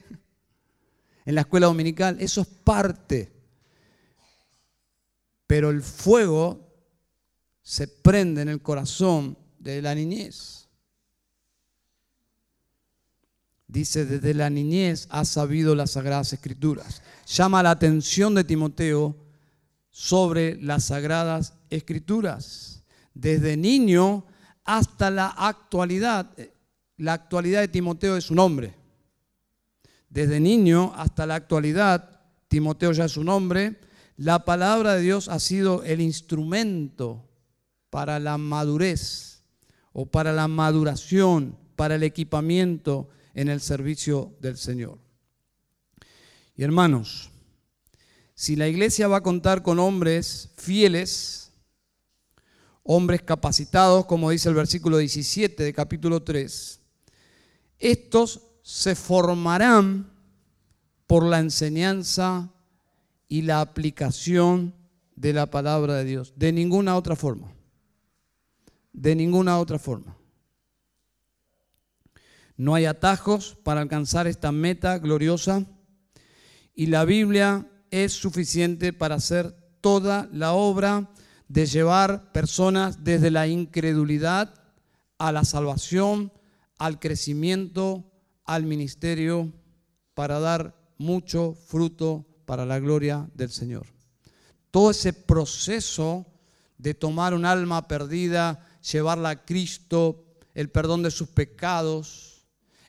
en 1.26 1.34
la 1.34 1.42
escuela 1.42 1.66
dominical. 1.66 2.16
Eso 2.20 2.42
es 2.42 2.46
parte. 2.46 3.32
Pero 5.46 5.70
el 5.70 5.82
fuego 5.82 6.66
se 7.62 7.88
prende 7.88 8.42
en 8.42 8.48
el 8.48 8.62
corazón 8.62 9.36
de 9.58 9.82
la 9.82 9.94
niñez. 9.94 10.65
Dice, 13.76 14.06
desde 14.06 14.32
la 14.32 14.48
niñez 14.48 15.06
ha 15.10 15.26
sabido 15.26 15.74
las 15.74 15.90
sagradas 15.90 16.32
escrituras. 16.32 17.02
Llama 17.26 17.62
la 17.62 17.72
atención 17.72 18.34
de 18.34 18.42
Timoteo 18.42 19.14
sobre 19.90 20.56
las 20.62 20.84
sagradas 20.84 21.52
escrituras. 21.68 22.84
Desde 23.12 23.58
niño 23.58 24.24
hasta 24.64 25.10
la 25.10 25.26
actualidad. 25.26 26.34
La 26.96 27.12
actualidad 27.12 27.60
de 27.60 27.68
Timoteo 27.68 28.16
es 28.16 28.24
su 28.24 28.34
nombre. 28.34 28.74
Desde 30.08 30.40
niño 30.40 30.94
hasta 30.96 31.26
la 31.26 31.34
actualidad, 31.34 32.22
Timoteo 32.48 32.92
ya 32.92 33.04
es 33.04 33.12
su 33.12 33.24
nombre. 33.24 33.78
La 34.16 34.46
palabra 34.46 34.94
de 34.94 35.02
Dios 35.02 35.28
ha 35.28 35.38
sido 35.38 35.84
el 35.84 36.00
instrumento 36.00 37.28
para 37.90 38.20
la 38.20 38.38
madurez 38.38 39.42
o 39.92 40.06
para 40.06 40.32
la 40.32 40.48
maduración, 40.48 41.58
para 41.76 41.96
el 41.96 42.04
equipamiento 42.04 43.10
en 43.36 43.48
el 43.48 43.60
servicio 43.60 44.34
del 44.40 44.56
Señor. 44.56 44.98
Y 46.56 46.64
hermanos, 46.64 47.30
si 48.34 48.56
la 48.56 48.66
iglesia 48.66 49.08
va 49.08 49.18
a 49.18 49.22
contar 49.22 49.62
con 49.62 49.78
hombres 49.78 50.50
fieles, 50.56 51.52
hombres 52.82 53.22
capacitados, 53.22 54.06
como 54.06 54.30
dice 54.30 54.48
el 54.48 54.54
versículo 54.54 54.96
17 54.96 55.62
de 55.62 55.74
capítulo 55.74 56.22
3. 56.22 56.80
Estos 57.78 58.40
se 58.62 58.94
formarán 58.94 60.10
por 61.06 61.22
la 61.22 61.38
enseñanza 61.38 62.50
y 63.28 63.42
la 63.42 63.60
aplicación 63.60 64.74
de 65.14 65.34
la 65.34 65.50
palabra 65.50 65.94
de 65.96 66.04
Dios. 66.04 66.32
De 66.36 66.52
ninguna 66.52 66.96
otra 66.96 67.16
forma. 67.16 67.52
De 68.94 69.14
ninguna 69.14 69.58
otra 69.58 69.78
forma. 69.78 70.15
No 72.56 72.74
hay 72.74 72.86
atajos 72.86 73.56
para 73.62 73.82
alcanzar 73.82 74.26
esta 74.26 74.52
meta 74.52 74.98
gloriosa 74.98 75.66
y 76.74 76.86
la 76.86 77.04
Biblia 77.04 77.66
es 77.90 78.12
suficiente 78.12 78.92
para 78.92 79.16
hacer 79.16 79.54
toda 79.80 80.28
la 80.32 80.52
obra 80.52 81.10
de 81.48 81.66
llevar 81.66 82.32
personas 82.32 83.04
desde 83.04 83.30
la 83.30 83.46
incredulidad 83.46 84.54
a 85.18 85.32
la 85.32 85.44
salvación, 85.44 86.32
al 86.78 86.98
crecimiento, 86.98 88.04
al 88.44 88.64
ministerio, 88.64 89.52
para 90.14 90.40
dar 90.40 90.74
mucho 90.98 91.54
fruto 91.54 92.26
para 92.46 92.66
la 92.66 92.78
gloria 92.78 93.28
del 93.34 93.50
Señor. 93.50 93.86
Todo 94.70 94.90
ese 94.90 95.12
proceso 95.12 96.26
de 96.78 96.94
tomar 96.94 97.34
un 97.34 97.44
alma 97.44 97.88
perdida, 97.88 98.66
llevarla 98.92 99.30
a 99.30 99.44
Cristo, 99.44 100.24
el 100.54 100.70
perdón 100.70 101.02
de 101.02 101.10
sus 101.10 101.28
pecados, 101.28 102.35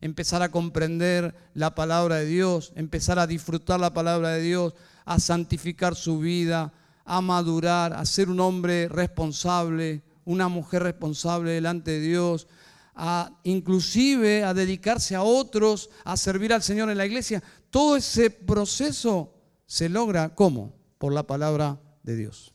empezar 0.02 0.42
a 0.42 0.52
comprender 0.52 1.36
la 1.54 1.76
palabra 1.76 2.18
de 2.18 2.26
Dios, 2.26 2.74
empezar 2.76 3.20
a 3.20 3.28
disfrutar 3.28 3.80
la 3.80 3.94
palabra 3.94 4.30
de 4.30 4.42
Dios, 4.42 4.74
a 5.06 5.20
santificar 5.20 5.96
su 5.96 6.20
vida, 6.20 6.74
a 7.06 7.22
madurar, 7.22 7.94
a 7.94 8.06
ser 8.06 8.30
un 8.30 8.40
hombre 8.40 8.88
responsable, 8.90 10.04
una 10.26 10.50
mujer 10.50 10.84
responsable 10.84 11.52
delante 11.52 11.92
de 11.92 12.02
Dios, 12.02 12.48
a 12.94 13.32
inclusive 13.44 14.44
a 14.44 14.54
dedicarse 14.54 15.16
a 15.16 15.22
otros, 15.22 15.90
a 16.04 16.18
servir 16.18 16.52
al 16.52 16.64
Señor 16.64 16.90
en 16.90 16.98
la 16.98 17.06
iglesia. 17.06 17.42
Todo 17.70 17.96
ese 17.96 18.30
proceso 18.30 19.34
se 19.66 19.88
logra 19.88 20.34
¿cómo? 20.36 20.74
Por 20.98 21.14
la 21.14 21.24
palabra 21.24 21.80
de 22.04 22.16
Dios. 22.16 22.54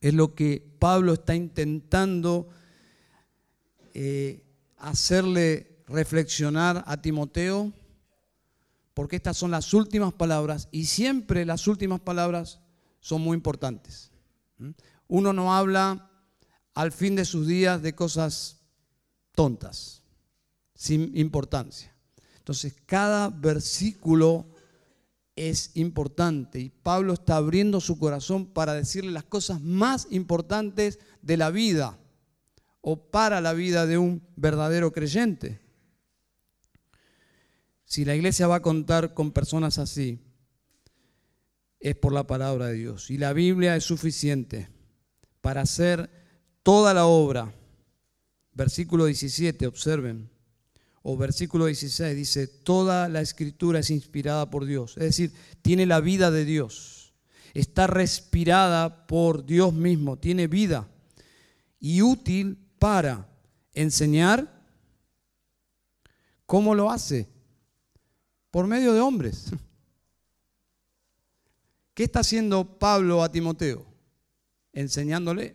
Es 0.00 0.14
lo 0.14 0.34
que 0.34 0.62
Pablo 0.78 1.14
está 1.14 1.34
intentando 1.34 2.48
eh, 3.94 4.44
hacerle 4.76 5.75
reflexionar 5.86 6.84
a 6.86 7.00
Timoteo, 7.00 7.72
porque 8.94 9.16
estas 9.16 9.36
son 9.36 9.50
las 9.50 9.72
últimas 9.74 10.12
palabras 10.12 10.68
y 10.72 10.86
siempre 10.86 11.44
las 11.44 11.66
últimas 11.68 12.00
palabras 12.00 12.60
son 13.00 13.22
muy 13.22 13.36
importantes. 13.36 14.10
Uno 15.06 15.32
no 15.32 15.54
habla 15.54 16.10
al 16.74 16.92
fin 16.92 17.14
de 17.14 17.24
sus 17.24 17.46
días 17.46 17.82
de 17.82 17.94
cosas 17.94 18.62
tontas, 19.34 20.02
sin 20.74 21.16
importancia. 21.16 21.94
Entonces, 22.38 22.74
cada 22.86 23.28
versículo 23.28 24.46
es 25.36 25.72
importante 25.74 26.58
y 26.58 26.70
Pablo 26.70 27.12
está 27.12 27.36
abriendo 27.36 27.80
su 27.80 27.98
corazón 27.98 28.46
para 28.46 28.72
decirle 28.72 29.10
las 29.10 29.24
cosas 29.24 29.60
más 29.60 30.08
importantes 30.10 30.98
de 31.20 31.36
la 31.36 31.50
vida 31.50 31.98
o 32.80 32.96
para 32.96 33.40
la 33.40 33.52
vida 33.52 33.84
de 33.84 33.98
un 33.98 34.22
verdadero 34.36 34.92
creyente. 34.92 35.65
Si 37.86 38.04
la 38.04 38.16
iglesia 38.16 38.48
va 38.48 38.56
a 38.56 38.62
contar 38.62 39.14
con 39.14 39.30
personas 39.30 39.78
así, 39.78 40.18
es 41.78 41.94
por 41.94 42.12
la 42.12 42.26
palabra 42.26 42.66
de 42.66 42.74
Dios. 42.74 43.10
Y 43.10 43.16
la 43.16 43.32
Biblia 43.32 43.76
es 43.76 43.84
suficiente 43.84 44.68
para 45.40 45.60
hacer 45.60 46.10
toda 46.64 46.92
la 46.92 47.06
obra. 47.06 47.54
Versículo 48.52 49.06
17, 49.06 49.68
observen. 49.68 50.28
O 51.02 51.16
versículo 51.16 51.66
16 51.66 52.16
dice, 52.16 52.48
toda 52.48 53.08
la 53.08 53.20
escritura 53.20 53.78
es 53.78 53.90
inspirada 53.90 54.50
por 54.50 54.66
Dios. 54.66 54.96
Es 54.96 55.04
decir, 55.04 55.32
tiene 55.62 55.86
la 55.86 56.00
vida 56.00 56.32
de 56.32 56.44
Dios. 56.44 57.14
Está 57.54 57.86
respirada 57.86 59.06
por 59.06 59.46
Dios 59.46 59.72
mismo. 59.72 60.18
Tiene 60.18 60.48
vida. 60.48 60.88
Y 61.78 62.02
útil 62.02 62.58
para 62.80 63.28
enseñar. 63.72 64.52
¿Cómo 66.46 66.74
lo 66.74 66.90
hace? 66.90 67.35
Por 68.56 68.66
medio 68.66 68.94
de 68.94 69.02
hombres. 69.02 69.50
¿Qué 71.92 72.04
está 72.04 72.20
haciendo 72.20 72.78
Pablo 72.78 73.22
a 73.22 73.30
Timoteo? 73.30 73.84
Enseñándole. 74.72 75.54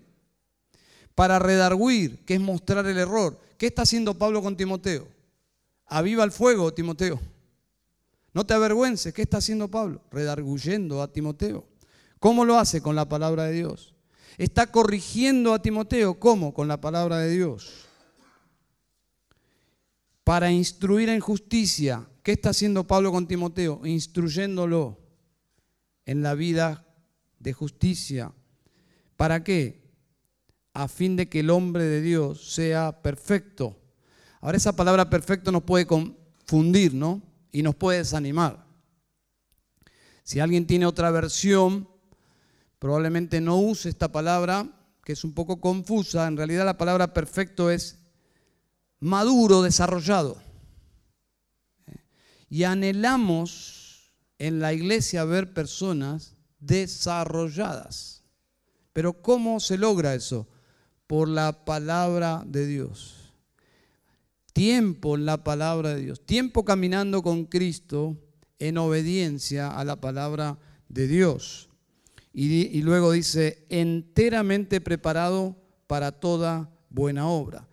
Para 1.15 1.39
redarguir, 1.39 2.23
que 2.25 2.35
es 2.35 2.39
mostrar 2.39 2.85
el 2.85 2.99
error. 2.99 3.41
¿Qué 3.57 3.65
está 3.65 3.81
haciendo 3.81 4.19
Pablo 4.19 4.43
con 4.43 4.55
Timoteo? 4.55 5.07
Aviva 5.87 6.23
el 6.23 6.31
fuego, 6.31 6.75
Timoteo. 6.75 7.19
No 8.35 8.45
te 8.45 8.53
avergüences. 8.53 9.11
¿Qué 9.15 9.23
está 9.23 9.37
haciendo 9.37 9.67
Pablo? 9.67 10.03
Redarguyendo 10.11 11.01
a 11.01 11.11
Timoteo. 11.11 11.65
¿Cómo 12.19 12.45
lo 12.45 12.59
hace? 12.59 12.83
Con 12.83 12.95
la 12.95 13.09
palabra 13.09 13.45
de 13.45 13.53
Dios. 13.53 13.95
Está 14.37 14.71
corrigiendo 14.71 15.55
a 15.55 15.61
Timoteo. 15.63 16.19
¿Cómo? 16.19 16.53
Con 16.53 16.67
la 16.67 16.79
palabra 16.79 17.17
de 17.17 17.31
Dios. 17.31 17.87
Para 20.23 20.51
instruir 20.51 21.09
en 21.09 21.19
justicia. 21.19 22.07
¿Qué 22.23 22.33
está 22.33 22.51
haciendo 22.51 22.85
Pablo 22.85 23.11
con 23.11 23.27
Timoteo? 23.27 23.81
Instruyéndolo 23.83 24.99
en 26.05 26.21
la 26.21 26.35
vida 26.35 26.85
de 27.39 27.53
justicia. 27.53 28.31
¿Para 29.15 29.43
qué? 29.43 29.81
A 30.73 30.87
fin 30.87 31.15
de 31.15 31.29
que 31.29 31.39
el 31.39 31.49
hombre 31.49 31.85
de 31.85 32.01
Dios 32.01 32.53
sea 32.53 33.01
perfecto. 33.01 33.77
Ahora 34.39 34.57
esa 34.57 34.75
palabra 34.75 35.09
perfecto 35.09 35.51
nos 35.51 35.63
puede 35.63 35.87
confundir, 35.87 36.93
¿no? 36.93 37.23
Y 37.51 37.63
nos 37.63 37.75
puede 37.75 37.99
desanimar. 37.99 38.65
Si 40.23 40.39
alguien 40.39 40.67
tiene 40.67 40.85
otra 40.85 41.09
versión, 41.09 41.89
probablemente 42.77 43.41
no 43.41 43.57
use 43.57 43.89
esta 43.89 44.11
palabra, 44.11 44.69
que 45.03 45.13
es 45.13 45.23
un 45.23 45.33
poco 45.33 45.59
confusa. 45.59 46.27
En 46.27 46.37
realidad 46.37 46.65
la 46.65 46.77
palabra 46.77 47.13
perfecto 47.13 47.71
es 47.71 47.97
maduro, 48.99 49.63
desarrollado. 49.63 50.50
Y 52.51 52.65
anhelamos 52.65 54.11
en 54.37 54.59
la 54.59 54.73
iglesia 54.73 55.23
ver 55.23 55.53
personas 55.53 56.35
desarrolladas. 56.59 58.25
Pero 58.91 59.21
¿cómo 59.21 59.61
se 59.61 59.77
logra 59.77 60.13
eso? 60.13 60.49
Por 61.07 61.29
la 61.29 61.63
palabra 61.63 62.43
de 62.45 62.67
Dios. 62.67 63.33
Tiempo 64.51 65.15
en 65.15 65.25
la 65.25 65.45
palabra 65.45 65.95
de 65.95 66.01
Dios. 66.01 66.25
Tiempo 66.25 66.65
caminando 66.65 67.23
con 67.23 67.45
Cristo 67.45 68.17
en 68.59 68.77
obediencia 68.77 69.69
a 69.69 69.85
la 69.85 70.01
palabra 70.01 70.59
de 70.89 71.07
Dios. 71.07 71.69
Y, 72.33 72.81
luego 72.81 73.13
dice, 73.13 73.65
enteramente 73.69 74.81
preparado 74.81 75.55
para 75.87 76.11
toda 76.11 76.69
buena 76.89 77.29
obra. 77.29 77.69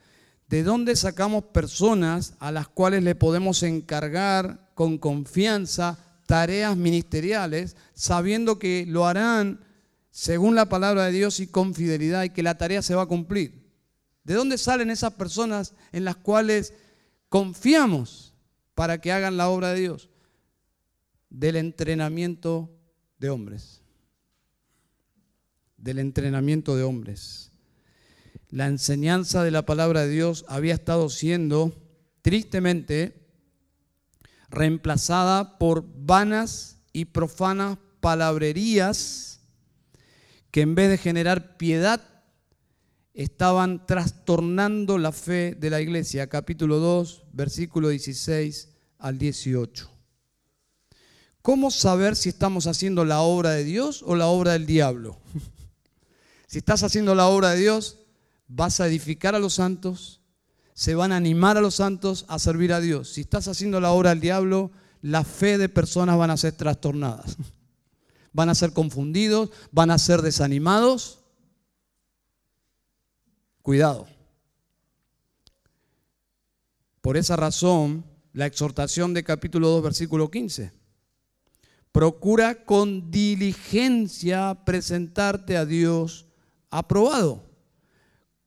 ¿De 0.49 0.63
dónde 0.63 0.97
sacamos 0.97 1.45
personas 1.45 2.35
a 2.39 2.51
las 2.51 2.69
cuales 2.69 3.03
le 3.03 3.15
podemos 3.15 3.63
encargar 3.63 4.71
con 4.75 4.97
confianza 4.97 5.99
tareas 6.27 6.77
ministeriales, 6.77 7.77
sabiendo 7.95 8.59
que 8.59 8.85
lo 8.87 9.07
harán 9.07 9.61
según 10.11 10.55
la 10.55 10.69
palabra 10.69 11.05
de 11.05 11.13
Dios 11.13 11.41
y 11.41 11.47
con 11.47 11.75
fidelidad 11.75 12.25
y 12.25 12.31
que 12.31 12.43
la 12.43 12.59
tarea 12.59 12.83
se 12.83 12.95
va 12.95 13.03
a 13.03 13.07
cumplir. 13.07 13.69
¿De 14.25 14.35
dónde 14.35 14.59
salen 14.59 14.91
esas 14.91 15.15
personas 15.15 15.75
en 15.93 16.05
las 16.05 16.17
cuales 16.17 16.75
confiamos 17.29 18.35
para 18.75 19.01
que 19.01 19.13
hagan 19.13 19.37
la 19.37 19.49
obra 19.49 19.73
de 19.73 19.81
Dios? 19.81 20.09
Del 21.31 21.57
entrenamiento 21.57 22.71
de 23.19 23.31
hombres. 23.31 23.83
Del 25.77 25.99
entrenamiento 25.99 26.77
de 26.77 26.83
hombres. 26.83 27.53
La 28.51 28.67
enseñanza 28.67 29.45
de 29.45 29.51
la 29.51 29.67
palabra 29.67 30.03
de 30.03 30.11
Dios 30.11 30.45
había 30.49 30.75
estado 30.75 31.09
siendo, 31.11 31.75
tristemente, 32.23 33.29
reemplazada 34.49 35.59
por 35.59 35.85
vanas 36.05 36.79
y 36.93 37.07
profanas 37.07 37.79
palabrerías 38.01 39.41
que 40.51 40.63
en 40.63 40.75
vez 40.75 40.89
de 40.89 40.99
generar 40.99 41.57
piedad, 41.57 42.03
estaban 43.15 43.85
trastornando 43.87 44.97
la 44.97 45.13
fe 45.13 45.57
de 45.59 45.71
la 45.71 45.81
iglesia. 45.81 46.29
Capítulo 46.29 46.79
2, 46.79 47.25
versículo 47.33 47.89
16 47.89 48.69
al 48.99 49.19
18. 49.19 49.91
¿Cómo 51.43 51.71
saber 51.71 52.15
si 52.15 52.29
estamos 52.29 52.67
haciendo 52.67 53.05
la 53.05 53.21
obra 53.21 53.51
de 53.51 53.65
Dios 53.65 54.05
o 54.07 54.15
la 54.15 54.29
obra 54.29 54.53
del 54.53 54.67
diablo? 54.67 55.19
si 56.47 56.59
estás 56.59 56.83
haciendo 56.83 57.15
la 57.15 57.27
obra 57.27 57.51
de 57.51 57.59
Dios, 57.59 57.98
vas 58.49 58.81
a 58.81 58.87
edificar 58.87 59.35
a 59.35 59.39
los 59.39 59.55
santos, 59.55 60.21
se 60.73 60.95
van 60.95 61.13
a 61.13 61.17
animar 61.17 61.57
a 61.59 61.61
los 61.61 61.77
santos 61.77 62.25
a 62.29 62.39
servir 62.39 62.73
a 62.73 62.81
Dios. 62.81 63.11
Si 63.11 63.21
estás 63.21 63.47
haciendo 63.47 63.81
la 63.81 63.93
obra 63.93 64.11
del 64.11 64.21
diablo, 64.21 64.71
la 65.03 65.23
fe 65.23 65.59
de 65.59 65.69
personas 65.69 66.17
van 66.17 66.31
a 66.31 66.37
ser 66.37 66.53
trastornadas. 66.53 67.37
Van 68.31 68.51
a 68.51 68.55
ser 68.55 68.73
confundidos, 68.73 69.51
van 69.73 69.91
a 69.91 69.99
ser 69.99 70.23
desanimados. 70.23 71.21
Cuidado. 73.63 74.07
Por 77.01 77.17
esa 77.17 77.37
razón, 77.37 78.05
la 78.35 78.47
exhortación 78.47 79.15
de 79.15 79.25
capítulo 79.25 79.69
2, 79.71 79.83
versículo 79.83 80.31
15. 80.31 80.73
Procura 81.91 82.65
con 82.65 83.11
diligencia 83.11 84.63
presentarte 84.65 85.57
a 85.57 85.65
Dios 85.65 86.29
aprobado 86.71 87.48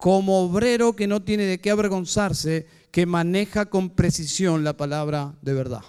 como 0.02 0.41
obrero 0.41 0.95
que 0.95 1.06
no 1.06 1.22
tiene 1.22 1.43
de 1.43 1.62
qué 1.62 1.70
avergonzarse, 1.70 2.66
que 2.89 3.06
maneja 3.06 3.68
con 3.68 3.91
precisión 3.91 4.64
la 4.64 4.76
palabra 4.76 5.38
de 5.43 5.54
verdad. 5.54 5.84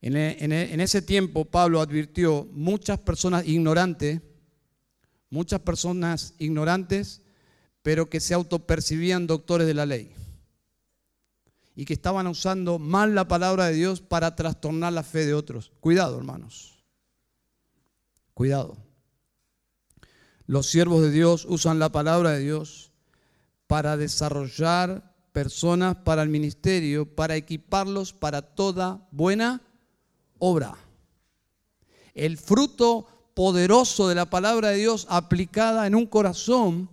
En, 0.00 0.16
e, 0.16 0.38
e, 0.40 0.72
en, 0.72 0.80
ese 0.80 1.02
tiempo 1.02 1.44
Pablo 1.44 1.82
advirtió 1.82 2.48
muchas 2.52 2.98
personas 2.98 3.46
ignorantes, 3.46 4.22
muchas 5.28 5.60
personas 5.60 6.32
ignorantes, 6.38 7.20
pero 7.82 8.08
que 8.08 8.20
se 8.20 8.32
autopercibían 8.32 9.26
doctores 9.26 9.66
de 9.66 9.74
la 9.74 9.84
ley 9.84 10.14
y 11.76 11.84
que 11.84 11.92
estaban 11.92 12.26
usando 12.26 12.78
mal 12.78 13.14
la 13.14 13.28
palabra 13.28 13.66
de 13.66 13.74
Dios 13.74 14.00
para 14.00 14.34
trastornar 14.34 14.94
la 14.94 15.02
fe 15.02 15.26
de 15.26 15.34
otros. 15.34 15.72
Cuidado, 15.80 16.16
hermanos. 16.16 16.82
Cuidado. 18.32 18.87
Los 20.48 20.66
siervos 20.66 21.02
de 21.02 21.10
Dios 21.10 21.44
usan 21.46 21.78
la 21.78 21.90
palabra 21.90 22.30
de 22.30 22.38
Dios 22.38 22.90
para 23.66 23.98
desarrollar 23.98 25.14
personas 25.30 25.96
para 25.96 26.22
el 26.22 26.30
ministerio, 26.30 27.14
para 27.14 27.36
equiparlos 27.36 28.14
para 28.14 28.40
toda 28.40 29.06
buena 29.10 29.60
obra. 30.38 30.74
El 32.14 32.38
fruto 32.38 33.06
poderoso 33.34 34.08
de 34.08 34.14
la 34.14 34.30
palabra 34.30 34.70
de 34.70 34.78
Dios 34.78 35.06
aplicada 35.10 35.86
en 35.86 35.94
un 35.94 36.06
corazón 36.06 36.88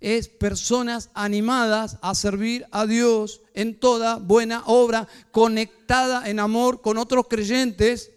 es 0.00 0.26
personas 0.26 1.10
animadas 1.14 1.98
a 2.02 2.12
servir 2.16 2.66
a 2.72 2.86
Dios 2.86 3.40
en 3.54 3.78
toda 3.78 4.16
buena 4.16 4.64
obra, 4.66 5.06
conectada 5.30 6.28
en 6.28 6.40
amor 6.40 6.80
con 6.82 6.98
otros 6.98 7.26
creyentes, 7.30 8.10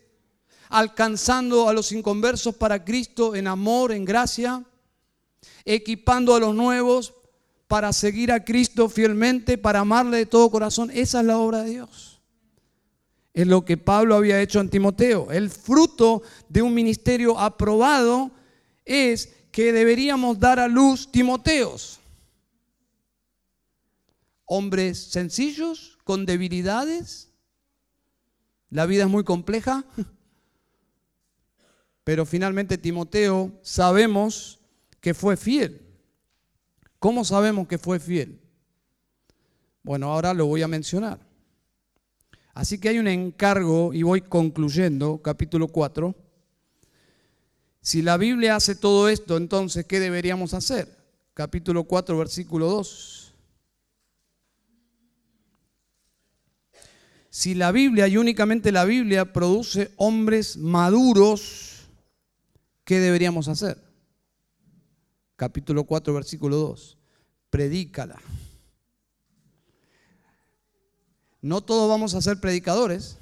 alcanzando 0.68 1.70
a 1.70 1.74
los 1.74 1.92
inconversos 1.92 2.56
para 2.56 2.84
Cristo 2.84 3.36
en 3.36 3.46
amor, 3.46 3.92
en 3.92 4.04
gracia, 4.04 4.66
equipando 5.66 6.36
a 6.36 6.40
los 6.40 6.56
nuevos 6.56 7.14
para 7.68 7.94
seguir 7.94 8.32
a 8.32 8.44
Cristo 8.44 8.90
fielmente, 8.90 9.58
para 9.58 9.82
amarle 9.82 10.18
de 10.18 10.26
todo 10.26 10.50
corazón. 10.50 10.90
Esa 10.92 11.20
es 11.20 11.26
la 11.26 11.38
obra 11.38 11.64
de 11.64 11.70
Dios. 11.70 12.20
Es 13.34 13.48
lo 13.48 13.64
que 13.64 13.78
Pablo 13.78 14.16
había 14.16 14.42
hecho 14.42 14.60
en 14.60 14.70
Timoteo. 14.70 15.32
El 15.32 15.50
fruto 15.50 16.24
de 16.50 16.62
un 16.62 16.74
ministerio 16.74 17.40
aprobado 17.40 18.32
es 18.86 19.34
que 19.52 19.72
deberíamos 19.72 20.40
dar 20.40 20.60
a 20.60 20.68
luz 20.68 21.12
Timoteos. 21.12 22.00
Hombres 24.46 24.98
sencillos, 24.98 26.00
con 26.04 26.26
debilidades. 26.26 27.30
La 28.72 28.88
vida 28.88 29.04
es 29.04 29.10
muy 29.10 29.24
compleja. 29.24 29.86
Pero 32.04 32.26
finalmente 32.26 32.80
Timoteo 32.80 33.52
sabemos 33.62 34.59
que 35.02 35.14
fue 35.14 35.38
fiel. 35.38 35.82
¿Cómo 37.00 37.24
sabemos 37.24 37.68
que 37.68 37.78
fue 37.78 38.00
fiel? 38.00 38.42
Bueno, 39.84 40.12
ahora 40.12 40.34
lo 40.34 40.46
voy 40.46 40.62
a 40.62 40.68
mencionar. 40.68 41.20
Así 42.54 42.78
que 42.78 42.90
hay 42.90 43.00
un 43.00 43.08
encargo, 43.08 43.94
y 43.94 44.04
voy 44.04 44.22
concluyendo, 44.22 45.22
capítulo 45.22 45.70
4. 45.70 46.14
Si 47.82 48.02
la 48.02 48.18
Biblia 48.18 48.56
hace 48.56 48.76
todo 48.76 49.08
esto, 49.08 49.38
entonces, 49.38 49.86
¿qué 49.86 50.00
deberíamos 50.02 50.54
hacer? 50.54 50.98
Capítulo 51.34 51.86
4, 51.86 52.18
versículo 52.18 52.68
2. 52.68 53.34
Si 57.30 57.54
la 57.54 57.72
Biblia 57.72 58.08
y 58.10 58.18
únicamente 58.18 58.74
la 58.74 58.84
Biblia 58.84 59.32
produce 59.32 59.94
hombres 59.96 60.58
maduros, 60.58 61.88
¿qué 62.84 63.00
deberíamos 63.00 63.48
hacer? 63.48 63.89
Capítulo 65.40 65.86
4, 65.86 66.14
versículo 66.14 66.58
2. 66.58 66.98
Predícala. 67.50 68.20
No 71.42 71.62
todos 71.62 71.90
vamos 71.90 72.14
a 72.14 72.22
ser 72.22 72.42
predicadores, 72.42 73.20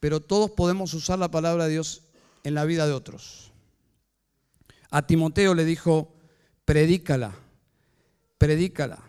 pero 0.00 0.20
todos 0.20 0.52
podemos 0.52 0.94
usar 0.94 1.18
la 1.18 1.30
palabra 1.30 1.64
de 1.64 1.72
Dios 1.72 2.04
en 2.42 2.54
la 2.54 2.64
vida 2.64 2.86
de 2.86 2.94
otros. 2.94 3.52
A 4.90 5.06
Timoteo 5.06 5.52
le 5.52 5.66
dijo, 5.66 6.14
predícala, 6.64 7.36
predícala. 8.38 9.02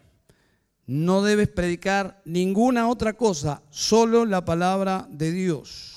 No 0.85 1.23
debes 1.23 1.47
predicar 1.47 2.21
ninguna 2.25 2.89
otra 2.89 3.13
cosa, 3.13 3.63
solo 3.69 4.25
la 4.25 4.43
palabra 4.43 5.07
de 5.09 5.31
Dios 5.31 5.94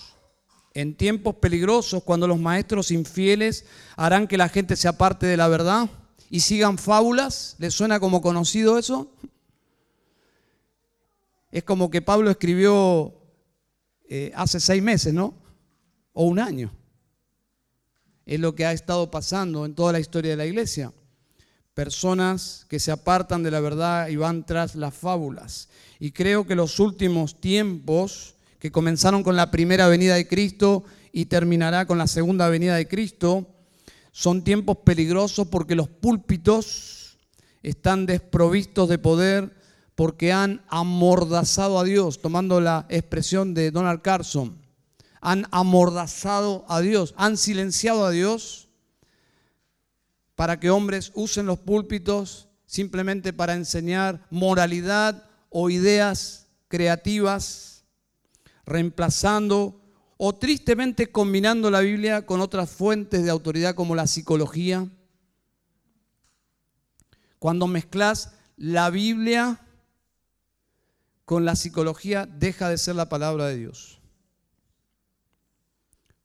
en 0.81 0.95
tiempos 0.95 1.35
peligrosos, 1.35 2.05
cuando 2.05 2.29
los 2.29 2.39
maestros 2.39 2.93
infieles 2.93 3.65
harán 3.97 4.29
que 4.29 4.37
la 4.37 4.49
gente 4.49 4.77
se 4.77 4.87
aparte 4.87 5.27
de 5.27 5.37
la 5.37 5.49
verdad 5.49 5.91
y 6.31 6.39
sigan 6.39 6.79
fábulas. 6.79 7.57
¿Les 7.59 7.75
suena 7.75 7.99
como 7.99 8.23
conocido 8.23 8.79
eso? 8.79 9.11
Es 11.51 11.65
como 11.65 11.91
que 11.91 12.01
Pablo 12.01 12.31
escribió 12.31 13.13
eh, 14.09 14.31
hace 14.37 14.61
seis 14.61 14.81
meses, 14.81 15.13
¿no? 15.13 15.35
O 16.13 16.27
un 16.27 16.39
año. 16.39 16.71
Es 18.25 18.39
lo 18.39 18.55
que 18.55 18.65
ha 18.65 18.73
estado 18.73 19.11
pasando 19.11 19.67
en 19.67 19.75
toda 19.75 19.91
la 19.91 19.99
historia 19.99 20.31
de 20.31 20.37
la 20.37 20.47
iglesia. 20.47 20.93
Personas 21.75 22.67
que 22.69 22.79
se 22.79 22.93
apartan 22.93 23.43
de 23.43 23.51
la 23.51 23.59
verdad 23.59 24.07
y 24.07 24.15
van 24.15 24.47
tras 24.47 24.77
las 24.77 24.95
fábulas. 24.95 25.71
Y 25.99 26.13
creo 26.13 26.47
que 26.47 26.55
los 26.55 26.79
últimos 26.79 27.41
tiempos 27.41 28.37
que 28.59 28.73
comenzaron 28.73 29.23
con 29.23 29.37
la 29.37 29.51
primera 29.51 29.89
venida 29.89 30.15
de 30.15 30.27
Cristo 30.27 30.85
y 31.13 31.27
terminará 31.27 31.87
con 31.87 31.99
la 31.99 32.07
segunda 32.07 32.49
venida 32.49 32.77
de 32.77 32.89
Cristo, 32.89 33.47
son 34.13 34.43
tiempos 34.43 34.79
peligrosos 34.85 35.49
porque 35.49 35.75
los 35.75 35.89
púlpitos 35.89 37.19
están 37.63 38.07
desprovistos 38.07 38.89
de 38.89 38.99
poder 38.99 39.57
porque 39.95 40.33
han 40.33 40.63
amordazado 40.69 41.79
a 41.79 41.85
Dios, 41.85 42.21
tomando 42.21 42.61
la 42.61 42.87
expresión 42.89 43.55
de 43.55 43.71
Donald 43.71 44.01
Carson, 44.01 44.57
han 45.21 45.47
amordazado 45.51 46.65
a 46.69 46.81
Dios, 46.81 47.15
han 47.17 47.37
silenciado 47.37 48.05
a 48.07 48.11
Dios 48.11 48.69
para 50.37 50.61
que 50.61 50.71
hombres 50.71 51.11
usen 51.15 51.47
los 51.47 51.59
púlpitos 51.59 52.49
simplemente 52.65 53.33
para 53.33 53.55
enseñar 53.55 54.25
moralidad 54.31 55.25
o 55.51 55.71
ideas 55.71 56.47
creativas 56.69 57.78
reemplazando 58.69 59.81
o 60.17 60.35
tristemente 60.35 61.11
combinando 61.11 61.71
la 61.71 61.81
Biblia 61.81 62.27
con 62.27 62.41
otras 62.41 62.71
fuentes 62.71 63.25
de 63.25 63.31
autoridad 63.31 63.75
como 63.75 63.95
la 63.95 64.07
psicología. 64.07 64.89
Cuando 67.39 67.67
mezclas 67.67 68.33
la 68.57 68.91
Biblia 68.91 69.61
con 71.25 71.45
la 71.45 71.57
psicología, 71.57 72.27
deja 72.27 72.69
de 72.69 72.79
ser 72.79 72.97
la 72.97 73.09
palabra 73.09 73.47
de 73.47 73.57
Dios. 73.57 74.01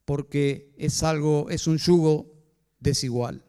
Porque 0.05 0.73
es 0.77 1.03
algo, 1.03 1.49
es 1.49 1.67
un 1.67 1.77
yugo 1.77 2.33
desigual. 2.79 3.43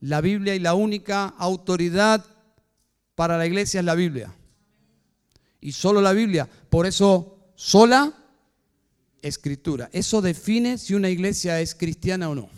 la 0.00 0.20
Biblia 0.20 0.56
y 0.56 0.58
la 0.58 0.74
única 0.74 1.26
autoridad 1.26 2.24
para 3.14 3.38
la 3.38 3.46
iglesia 3.46 3.80
es 3.80 3.86
la 3.86 3.94
Biblia. 3.94 4.34
Y 5.60 5.72
solo 5.72 6.00
la 6.00 6.12
Biblia. 6.12 6.48
Por 6.70 6.86
eso, 6.86 7.41
sola 7.54 8.12
escritura. 9.22 9.88
Eso 9.92 10.20
define 10.20 10.78
si 10.78 10.94
una 10.94 11.08
iglesia 11.08 11.60
es 11.60 11.74
cristiana 11.74 12.28
o 12.28 12.34
no. 12.34 12.50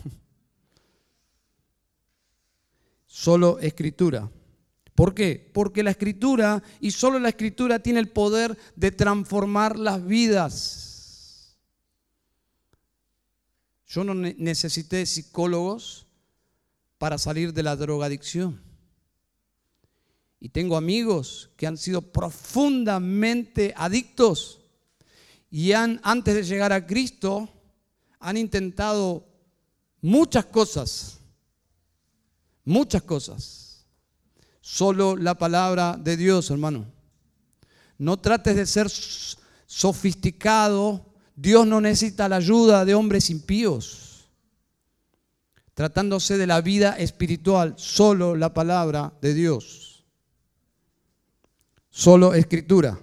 Solo 3.05 3.59
escritura. 3.59 4.29
¿Por 4.95 5.13
qué? 5.13 5.51
Porque 5.53 5.83
la 5.83 5.91
escritura 5.91 6.63
y 6.79 6.91
solo 6.91 7.19
la 7.19 7.29
escritura 7.29 7.79
tiene 7.79 7.99
el 7.99 8.09
poder 8.09 8.57
de 8.75 8.91
transformar 8.91 9.77
las 9.77 10.05
vidas. 10.05 11.57
Yo 13.87 14.03
no 14.03 14.15
necesité 14.15 15.05
psicólogos 15.05 16.07
para 16.97 17.17
salir 17.17 17.53
de 17.53 17.63
la 17.63 17.75
drogadicción. 17.75 18.61
Y 20.39 20.49
tengo 20.49 20.77
amigos 20.77 21.49
que 21.57 21.67
han 21.67 21.77
sido 21.77 22.01
profundamente 22.01 23.73
adictos 23.75 24.64
y 25.49 25.71
han, 25.71 25.99
antes 26.03 26.35
de 26.35 26.43
llegar 26.43 26.73
a 26.73 26.85
Cristo, 26.85 27.49
han 28.19 28.37
intentado 28.37 29.27
muchas 30.01 30.45
cosas, 30.45 31.19
muchas 32.63 33.03
cosas. 33.03 33.85
Solo 34.61 35.15
la 35.15 35.37
palabra 35.37 35.95
de 35.95 36.17
Dios, 36.17 36.49
hermano. 36.49 36.91
No 37.97 38.17
trates 38.17 38.55
de 38.55 38.65
ser 38.65 38.89
sofisticado. 38.89 41.13
Dios 41.35 41.67
no 41.67 41.79
necesita 41.79 42.27
la 42.27 42.37
ayuda 42.37 42.83
de 42.83 42.95
hombres 42.95 43.29
impíos. 43.29 44.25
Tratándose 45.75 46.37
de 46.37 46.47
la 46.47 46.61
vida 46.61 46.97
espiritual, 46.97 47.75
solo 47.77 48.35
la 48.35 48.53
palabra 48.53 49.13
de 49.21 49.33
Dios. 49.33 50.03
Solo 51.89 52.33
escritura 52.33 52.99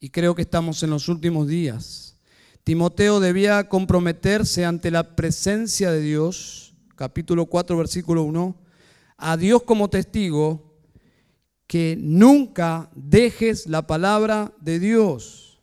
y 0.00 0.10
creo 0.10 0.34
que 0.34 0.42
estamos 0.42 0.82
en 0.82 0.90
los 0.90 1.08
últimos 1.08 1.48
días. 1.48 2.18
Timoteo 2.64 3.20
debía 3.20 3.68
comprometerse 3.68 4.64
ante 4.64 4.90
la 4.90 5.14
presencia 5.14 5.90
de 5.92 6.00
Dios, 6.00 6.74
capítulo 6.96 7.46
4, 7.46 7.76
versículo 7.76 8.24
1, 8.24 8.56
a 9.18 9.36
Dios 9.36 9.62
como 9.62 9.88
testigo, 9.88 10.74
que 11.66 11.96
nunca 11.98 12.90
dejes 12.94 13.66
la 13.66 13.86
palabra 13.86 14.52
de 14.60 14.78
Dios, 14.78 15.60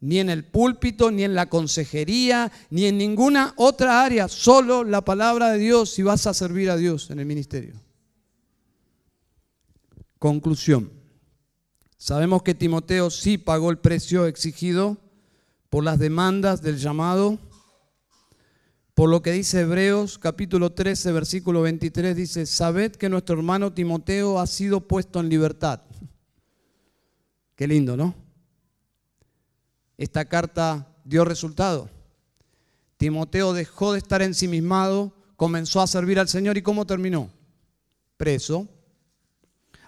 ni 0.00 0.18
en 0.18 0.30
el 0.30 0.44
púlpito, 0.44 1.10
ni 1.10 1.22
en 1.22 1.34
la 1.34 1.48
consejería, 1.48 2.50
ni 2.70 2.86
en 2.86 2.98
ninguna 2.98 3.54
otra 3.56 4.04
área, 4.04 4.28
solo 4.28 4.84
la 4.84 5.04
palabra 5.04 5.50
de 5.50 5.58
Dios 5.58 5.90
si 5.90 6.02
vas 6.02 6.26
a 6.26 6.34
servir 6.34 6.70
a 6.70 6.76
Dios 6.76 7.10
en 7.10 7.20
el 7.20 7.26
ministerio. 7.26 7.80
Conclusión. 10.18 11.01
Sabemos 12.04 12.42
que 12.42 12.56
Timoteo 12.56 13.10
sí 13.10 13.38
pagó 13.38 13.70
el 13.70 13.78
precio 13.78 14.26
exigido 14.26 14.96
por 15.70 15.84
las 15.84 16.00
demandas 16.00 16.60
del 16.60 16.78
llamado. 16.78 17.38
Por 18.92 19.08
lo 19.08 19.22
que 19.22 19.30
dice 19.30 19.60
Hebreos 19.60 20.18
capítulo 20.18 20.72
13, 20.72 21.12
versículo 21.12 21.62
23, 21.62 22.16
dice, 22.16 22.46
sabed 22.46 22.90
que 22.90 23.08
nuestro 23.08 23.36
hermano 23.36 23.72
Timoteo 23.72 24.40
ha 24.40 24.48
sido 24.48 24.80
puesto 24.80 25.20
en 25.20 25.28
libertad. 25.28 25.82
Qué 27.54 27.68
lindo, 27.68 27.96
¿no? 27.96 28.16
Esta 29.96 30.24
carta 30.24 30.96
dio 31.04 31.24
resultado. 31.24 31.88
Timoteo 32.96 33.52
dejó 33.52 33.92
de 33.92 33.98
estar 33.98 34.22
ensimismado, 34.22 35.14
comenzó 35.36 35.80
a 35.80 35.86
servir 35.86 36.18
al 36.18 36.26
Señor 36.26 36.58
y 36.58 36.62
¿cómo 36.62 36.84
terminó? 36.84 37.30
Preso, 38.16 38.66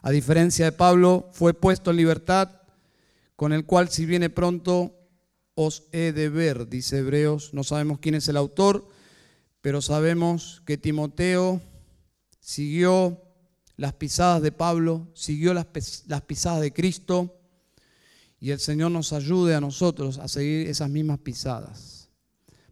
a 0.07 0.11
diferencia 0.11 0.67
de 0.67 0.73
Pablo, 0.73 1.31
fue 1.33 1.55
puesto 1.55 1.91
en 1.91 1.97
libertad, 1.97 2.61
con 3.37 3.55
el 3.55 3.65
cual 3.65 3.89
si 3.89 4.05
viene 4.05 4.29
pronto 4.29 4.95
os 5.55 5.85
he 5.93 6.13
de 6.13 6.29
ver, 6.29 6.69
dice 6.69 6.99
Hebreos. 6.99 7.55
No 7.55 7.65
sabemos 7.65 8.01
quién 8.01 8.15
es 8.15 8.29
el 8.29 8.37
autor, 8.37 8.87
pero 9.63 9.81
sabemos 9.81 10.61
que 10.67 10.77
Timoteo 10.77 11.63
siguió 12.39 13.19
las 13.79 13.95
pisadas 13.95 14.43
de 14.43 14.53
Pablo, 14.53 15.09
siguió 15.15 15.55
las, 15.55 15.69
pisadas 16.27 16.61
de 16.61 16.75
Cristo, 16.75 17.35
y 18.39 18.51
el 18.51 18.61
Señor 18.61 18.91
nos 18.91 19.15
ayude 19.15 19.55
a 19.55 19.61
nosotros 19.63 20.19
a 20.19 20.29
seguir 20.29 20.69
esas 20.69 20.91
mismas 20.91 21.21
pisadas. 21.21 22.11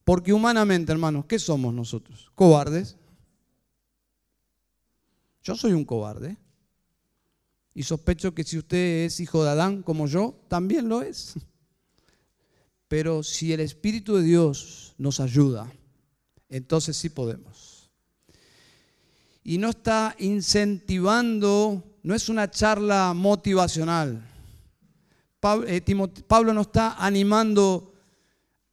Porque 0.05 0.35
humanamente, 0.35 0.93
hermanos, 0.93 1.25
¿qué 1.25 1.39
somos 1.39 1.73
nosotros? 1.73 2.31
Cobardes. 2.35 2.99
Yo 5.43 5.57
soy 5.57 5.73
un 5.73 5.87
cobarde. 5.87 6.37
Y 7.75 7.85
sospecho 7.85 8.35
que 8.35 8.45
si 8.45 8.59
usted 8.59 9.07
es 9.07 9.21
hijo 9.21 9.43
de 9.45 9.51
Adán 9.51 9.83
como 9.83 10.07
yo, 10.07 10.39
también 10.49 10.89
lo 10.89 11.03
es. 11.03 11.35
Pero 12.89 13.23
si 13.23 13.53
el 13.53 13.61
Espíritu 13.61 14.17
de 14.17 14.23
Dios 14.23 14.95
nos 14.99 15.21
ayuda, 15.21 15.73
entonces 16.51 16.97
sí 16.97 17.09
podemos. 17.09 17.91
Y 19.43 19.57
no 19.57 19.71
está 19.71 20.15
incentivando, 20.19 21.99
no 22.03 22.15
es 22.15 22.29
una 22.29 22.51
charla 22.51 23.15
motivacional. 23.15 24.23
Eh, 25.67 25.83
Pablo 26.29 26.53
no 26.53 26.61
está 26.61 27.03
animando 27.05 27.95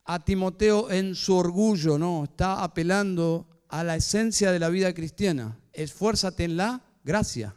a 0.04 0.24
Timoteo 0.24 0.92
en 0.92 1.16
su 1.16 1.36
orgullo, 1.36 1.98
no, 1.98 2.26
está 2.26 2.64
apelando 2.64 3.48
a 3.70 3.84
la 3.84 3.96
esencia 3.96 4.52
de 4.52 4.60
la 4.60 4.70
vida 4.70 4.94
cristiana. 4.94 5.58
Esfuérzate 5.72 6.44
en 6.44 6.58
la 6.58 6.84
gracia 7.04 7.56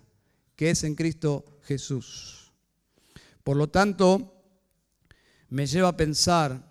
que 0.56 0.70
es 0.70 0.84
en 0.84 0.94
Cristo 0.94 1.44
Jesús. 1.64 2.52
Por 3.44 3.56
lo 3.56 3.68
tanto, 3.68 4.32
me 5.48 5.66
lleva 5.66 5.88
a 5.88 5.96
pensar 5.96 6.70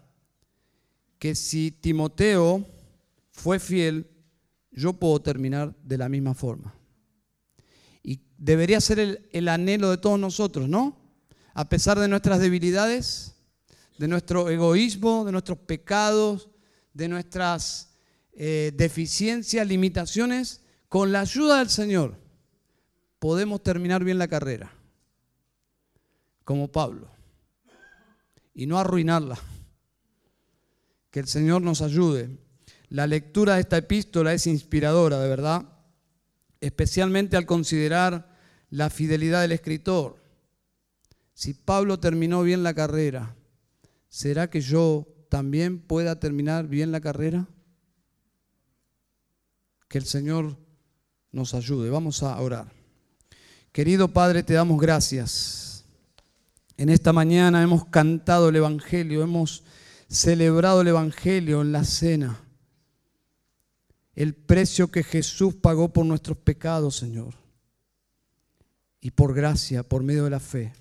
que 1.20 1.36
si 1.36 1.72
Timoteo 1.72 2.66
fue 3.32 3.60
fiel, 3.60 4.10
yo 4.72 4.94
puedo 4.94 5.22
terminar 5.22 5.76
de 5.84 5.98
la 5.98 6.10
misma 6.10 6.34
forma. 6.34 6.74
Y 8.02 8.22
debería 8.38 8.82
ser 8.82 9.28
el, 9.32 9.48
anhelo 9.48 9.92
de 9.92 9.98
todos 9.98 10.20
nosotros, 10.20 10.68
¿no? 10.68 10.98
A 11.54 11.70
pesar 11.70 12.00
de 12.00 12.08
nuestras 12.08 12.40
debilidades, 12.40 13.36
de 13.98 14.08
nuestro 14.08 14.50
egoísmo, 14.50 15.26
de 15.26 15.32
nuestros 15.32 15.60
pecados, 15.60 16.50
de 16.94 17.08
nuestras 17.08 17.92
eh, 18.34 18.72
deficiencias, 18.76 19.68
limitaciones, 19.68 20.62
con 20.88 21.12
la 21.12 21.22
ayuda 21.22 21.60
del 21.60 21.70
Señor 21.70 22.18
podemos 23.22 23.62
terminar 23.62 24.04
bien 24.04 24.18
la 24.18 24.28
carrera, 24.28 24.74
como 26.44 26.72
Pablo, 26.72 27.08
y 28.56 28.66
no 28.66 28.80
arruinarla. 28.80 29.38
Que 31.12 31.20
el 31.20 31.28
Señor 31.28 31.62
nos 31.62 31.84
ayude. 31.84 32.40
La 32.90 33.06
lectura 33.06 33.54
de 33.54 33.62
esta 33.62 33.78
epístola 33.78 34.34
es 34.34 34.48
inspiradora, 34.48 35.20
de 35.20 35.30
verdad, 35.30 35.70
especialmente 36.62 37.38
al 37.38 37.46
considerar 37.46 38.36
la 38.72 38.90
fidelidad 38.90 39.42
del 39.42 39.52
escritor. 39.52 40.16
Si 41.36 41.54
Pablo 41.54 42.00
terminó 42.00 42.42
bien 42.42 42.64
la 42.64 42.74
carrera, 42.74 43.36
¿será 44.10 44.50
que 44.50 44.62
yo 44.62 45.06
también 45.30 45.80
pueda 45.80 46.20
terminar 46.20 46.68
bien 46.68 46.92
la 46.92 47.02
carrera? 47.02 47.48
Que 49.88 50.00
el 50.00 50.06
Señor 50.06 50.58
nos 51.32 51.54
ayude. 51.54 51.92
Vamos 51.92 52.24
a 52.24 52.42
orar. 52.42 52.81
Querido 53.72 54.10
Padre, 54.10 54.44
te 54.44 54.54
damos 54.54 54.82
gracias. 54.82 55.86
En 56.76 56.90
esta 56.90 57.14
mañana 57.14 57.64
hemos 57.64 57.86
cantado 57.86 58.50
el 58.50 58.58
Evangelio, 58.58 59.24
hemos 59.24 59.64
celebrado 60.10 60.82
el 60.82 60.90
Evangelio 60.90 61.62
en 61.62 61.72
la 61.72 61.86
cena. 61.86 62.42
El 64.14 64.36
precio 64.36 64.92
que 64.92 65.04
Jesús 65.04 65.56
pagó 65.56 65.94
por 65.94 66.06
nuestros 66.06 66.38
pecados, 66.38 66.98
Señor. 66.98 67.36
Y 69.00 69.12
por 69.12 69.34
gracia, 69.34 69.84
por 69.84 70.04
medio 70.04 70.26
de 70.26 70.32
la 70.32 70.42
fe. 70.42 70.74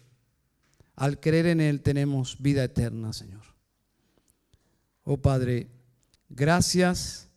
Al 0.97 1.21
creer 1.21 1.47
en 1.47 1.61
Él 1.61 1.83
tenemos 1.83 2.43
vida 2.43 2.65
eterna, 2.65 3.13
Señor. 3.13 3.43
Oh 5.05 5.17
Padre, 5.17 5.69
gracias 6.29 7.29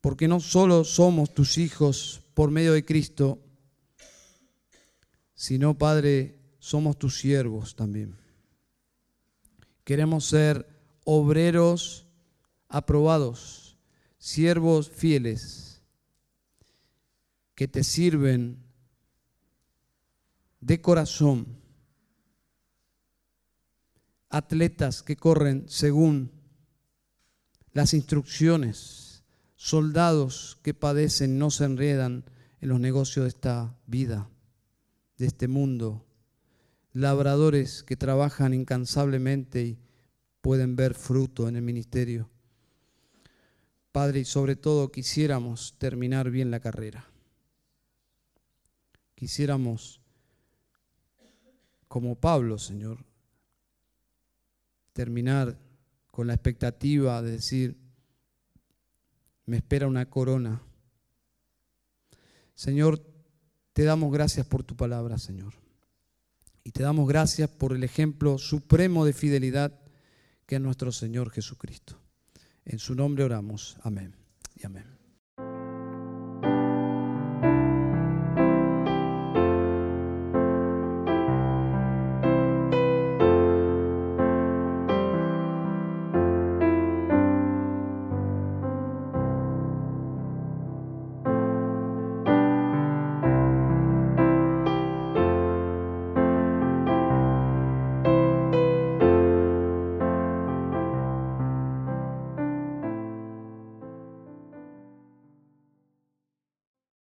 porque 0.00 0.28
no 0.28 0.38
solo 0.38 0.84
somos 0.84 1.34
tus 1.34 1.58
hijos 1.58 2.22
por 2.34 2.52
medio 2.52 2.72
de 2.72 2.84
Cristo, 2.84 3.40
sino, 5.38 5.78
Padre, 5.78 6.36
somos 6.58 6.98
tus 6.98 7.16
siervos 7.20 7.76
también. 7.76 8.16
Queremos 9.84 10.24
ser 10.24 10.68
obreros 11.04 12.08
aprobados, 12.68 13.78
siervos 14.18 14.90
fieles, 14.90 15.80
que 17.54 17.68
te 17.68 17.84
sirven 17.84 18.64
de 20.60 20.80
corazón, 20.80 21.46
atletas 24.30 25.04
que 25.04 25.14
corren 25.14 25.68
según 25.68 26.32
las 27.72 27.94
instrucciones. 27.94 29.22
Soldados 29.54 30.58
que 30.64 30.74
padecen 30.74 31.38
no 31.38 31.52
se 31.52 31.64
enredan 31.64 32.24
en 32.60 32.68
los 32.68 32.80
negocios 32.80 33.22
de 33.22 33.28
esta 33.28 33.78
vida, 33.86 34.28
de 35.18 35.26
este 35.26 35.48
mundo, 35.48 36.04
labradores 36.92 37.82
que 37.82 37.96
trabajan 37.96 38.54
incansablemente 38.54 39.62
y 39.62 39.78
pueden 40.40 40.76
ver 40.76 40.94
fruto 40.94 41.48
en 41.48 41.56
el 41.56 41.62
ministerio. 41.62 42.30
Padre, 43.92 44.20
y 44.20 44.24
sobre 44.24 44.54
todo 44.54 44.92
quisiéramos 44.92 45.74
terminar 45.78 46.30
bien 46.30 46.50
la 46.50 46.60
carrera. 46.60 47.10
Quisiéramos, 49.16 50.00
como 51.88 52.14
Pablo, 52.14 52.58
Señor, 52.58 53.04
terminar 54.92 55.58
con 56.12 56.28
la 56.28 56.34
expectativa 56.34 57.20
de 57.22 57.32
decir, 57.32 57.76
me 59.46 59.56
espera 59.56 59.88
una 59.88 60.08
corona. 60.08 60.62
Señor, 62.54 63.02
te 63.78 63.84
damos 63.84 64.12
gracias 64.12 64.44
por 64.44 64.64
tu 64.64 64.74
palabra, 64.74 65.18
Señor. 65.18 65.54
Y 66.64 66.72
te 66.72 66.82
damos 66.82 67.06
gracias 67.06 67.48
por 67.48 67.72
el 67.72 67.84
ejemplo 67.84 68.36
supremo 68.36 69.04
de 69.04 69.12
fidelidad 69.12 69.72
que 70.46 70.56
es 70.56 70.60
nuestro 70.60 70.90
Señor 70.90 71.30
Jesucristo. 71.30 71.96
En 72.64 72.80
su 72.80 72.96
nombre 72.96 73.22
oramos. 73.22 73.76
Amén 73.84 74.16
y 74.56 74.66
amén. 74.66 74.97